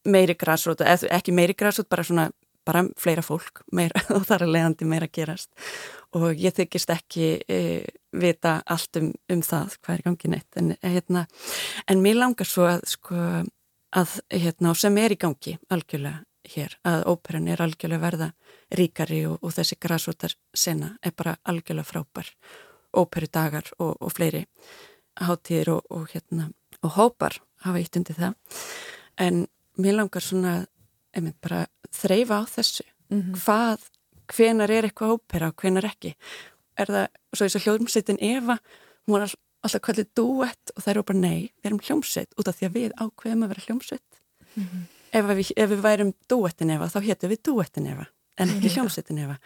[0.07, 2.29] meiri græsrót, ekki meiri græsrót, bara svona
[2.67, 5.49] bara fleira fólk meira, og það er leiðandi meira að gerast.
[6.17, 7.61] Og ég þykist ekki e,
[8.11, 10.59] vita allt um, um það hvað er í gangi neitt.
[10.59, 11.25] En, hérna,
[11.87, 13.21] en mér langar svo að sko
[13.91, 18.29] að hérna, sem er í gangi algjörlega hér, að óperan er algjörlega verða
[18.75, 22.31] ríkari og, og þessi græsrótar sena er bara algjörlega frábær.
[22.97, 24.45] Óperudagar og, og fleiri
[25.21, 26.49] hátíðir og, og hérna
[26.81, 28.35] og hópar hafa ítt undir það.
[29.21, 29.45] En
[29.77, 30.65] mér langar svona
[31.15, 32.85] einmitt bara þreyfa á þessu.
[33.11, 33.35] Mhm.
[33.35, 33.89] hvað,
[34.31, 36.15] hvenar er eitthvað ópera og hvenar ekki?
[36.79, 38.55] Er það, svo þess að hljómsveitin Eva
[39.05, 42.47] hún var all, alltaf kallið duett og það eru bara nei, við erum hljómsveit út
[42.47, 44.19] af því að við ákveðum að vera hljómsveit.
[45.11, 48.07] Ef, við, ef við værum duettin Eva þá héttum við duettin Eva
[48.39, 49.37] en ekki hljómsveitin Eva.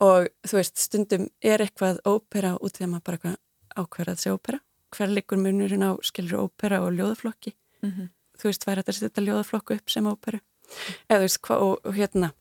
[0.00, 3.34] Og þú veist, stundum er eitthvað ópera út því að maður bara
[3.80, 4.60] ákveður að segja ópera.
[4.90, 7.54] Hver liggur munurinn á skilur ópera og ljóðaflokki?
[7.80, 8.10] Mhm.
[8.40, 10.40] þú veist, væri þetta að setja ljóðaflokku upp sem óperu
[11.08, 12.32] eða þú veist, hvað, og, og hérna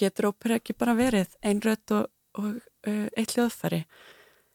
[0.00, 3.84] getur ópera ekki bara verið einrödd og, og uh, eitt ljóðfæri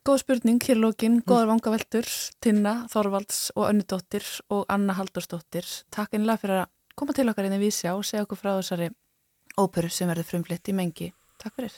[0.07, 2.07] Góð spurning, hér lókin, góðar vangaveltur,
[2.41, 5.67] Tinna, Þorvalds og Önnudóttir og Anna Haldursdóttir.
[5.91, 8.89] Takk einlega fyrir að koma til okkar inn í vísjá og segja okkur frá þessari
[9.59, 11.75] óperu sem verður frumflitt í mengi Takk fyrir.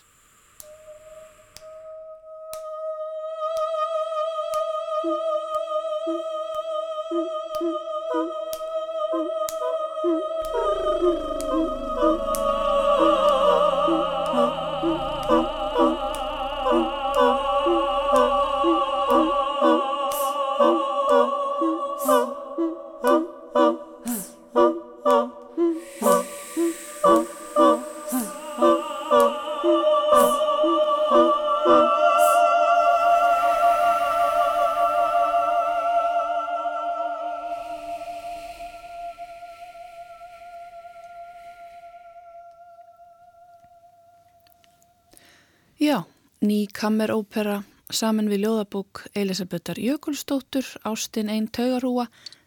[45.82, 46.04] Já,
[46.46, 52.04] ný kammerópera saman við ljóðabók Elisabetar Jökulstóttur, Ástin einn taugarúa,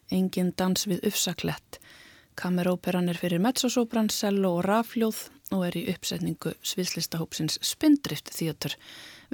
[0.06, 1.80] engin dans við uppsaklett.
[2.38, 8.76] Kammeróperan er fyrir mezzosopran, cello og rafljóð og er í uppsetningu sviðslistahópsins Spindrift Theater.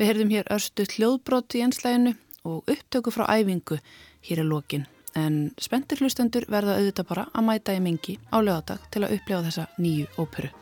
[0.00, 2.14] Við heyrðum hér örstu hljóðbrot í einslæginu
[2.48, 3.82] og upptöku frá æfingu
[4.30, 4.88] hér er lokin.
[5.12, 9.44] En spenntir hlustendur verða auðvitað bara að mæta í mingi á lögadag til að upplefa
[9.50, 10.54] þessa nýju óperu.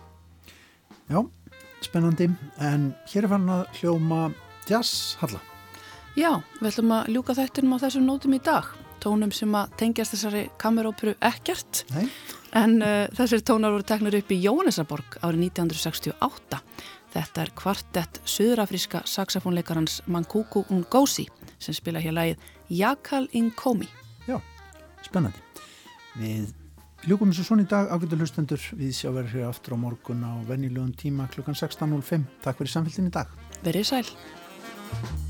[1.08, 1.22] Já,
[1.84, 2.28] spennandi,
[2.64, 4.24] en hér er fann að hljóma
[4.68, 5.40] jazz, Halla.
[6.18, 8.68] Já, við ætlum að ljúka þættinum á þessum nótum í dag.
[8.98, 11.84] Tónum sem að tengjast þessari kameróperu ekkert.
[11.94, 12.08] Nei,
[12.56, 16.60] En uh, þessir tónar voru teknur upp í Jóhannesaborg árið 1968.
[17.12, 21.26] Þetta er kvartett söðurafríska saxofónleikarans Mankuku Ngozi
[21.60, 23.88] sem spila hér lagið Jakal Inkomi.
[24.26, 24.40] já,
[25.04, 25.40] spennandi.
[26.16, 26.48] Við
[27.06, 30.32] ljúkum þessu svona í dag, ágættu hlustendur, við sjá verður hér aftur á morgun á
[30.48, 32.26] venjulegum tíma klukkan 16.05.
[32.42, 33.30] Takk fyrir samfélgin í dag.
[33.62, 35.27] Verið sæl.